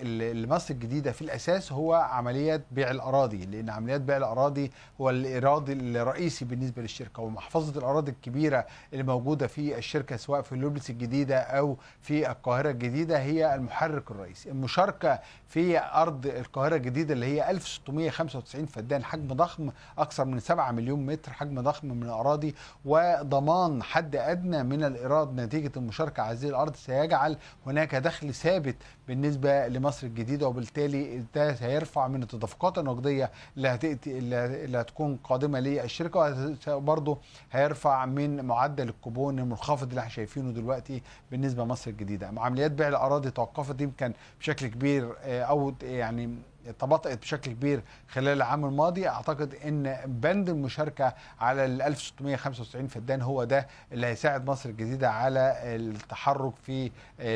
[0.48, 6.44] مصر الجديدة في الأساس هو عمليات بيع الأراضي لأن عمليات بيع الأراضي هو الايراد الرئيسي
[6.44, 12.30] بالنسبة للشركة ومحفظة الأراضي الكبيرة اللي موجودة في الشركة سواء في لوبلس الجديدة أو في
[12.30, 14.50] القاهرة الجديدة هي المحرك الرئيسي.
[14.50, 21.06] المشاركة في أرض القاهرة الجديدة اللي هي 1695 فدان حجم ضخم أكثر من 7 مليون
[21.06, 22.54] متر حجم ضخم من الأراضي
[22.84, 27.36] وضمان حد أدنى من الإيراد نتيجة المشاركة على هذه الأرض سيجعل
[27.66, 28.76] هناك دخل ثابت
[29.08, 36.54] بالنسبة لمصر الجديدة وبالتالي ده هيرفع من التدفقات النقدية اللي هتأتي اللي هتكون قادمة للشركة
[36.68, 37.18] وبرضه
[37.52, 42.32] هيرفع من معدل الكوبون المنخفض اللي إحنا شايفينه دلوقتي بالنسبة لمصر الجديدة.
[42.36, 46.34] عمليات بيع الأراضي توقفت يمكن بشكل كبير آه، أو يعني
[46.78, 49.08] تباطأت بشكل كبير خلال العام الماضي.
[49.08, 55.54] أعتقد إن بند المشاركة على ال 1695 فدان هو ده اللي هيساعد مصر الجديدة على
[55.64, 56.90] التحرك في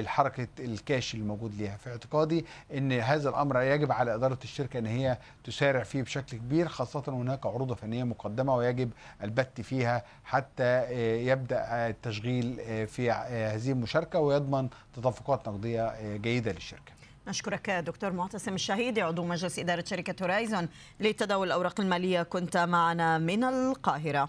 [0.06, 1.76] حركه الكاش اللي موجود ليها.
[1.76, 2.44] في اعتقادي
[2.74, 7.46] إن هذا الأمر يجب على إدارة الشركة إن هي تسارع فيه بشكل كبير خاصة هناك
[7.46, 8.90] عروض فنية مقدمة ويجب
[9.22, 10.92] البت فيها حتى
[11.26, 12.56] يبدأ التشغيل
[12.86, 16.92] في هذه المشاركة ويضمن تدفقات نقدية جيدة للشركة.
[17.28, 20.68] نشكرك دكتور معتصم الشهيدي عضو مجلس إدارة شركة هورايزون
[21.00, 22.22] لتداول الأوراق المالية.
[22.22, 24.28] كنت معنا من القاهرة.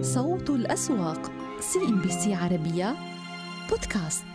[0.00, 2.96] صوت الأسواق سي إن بي سي عربية
[3.70, 4.31] بودكاست.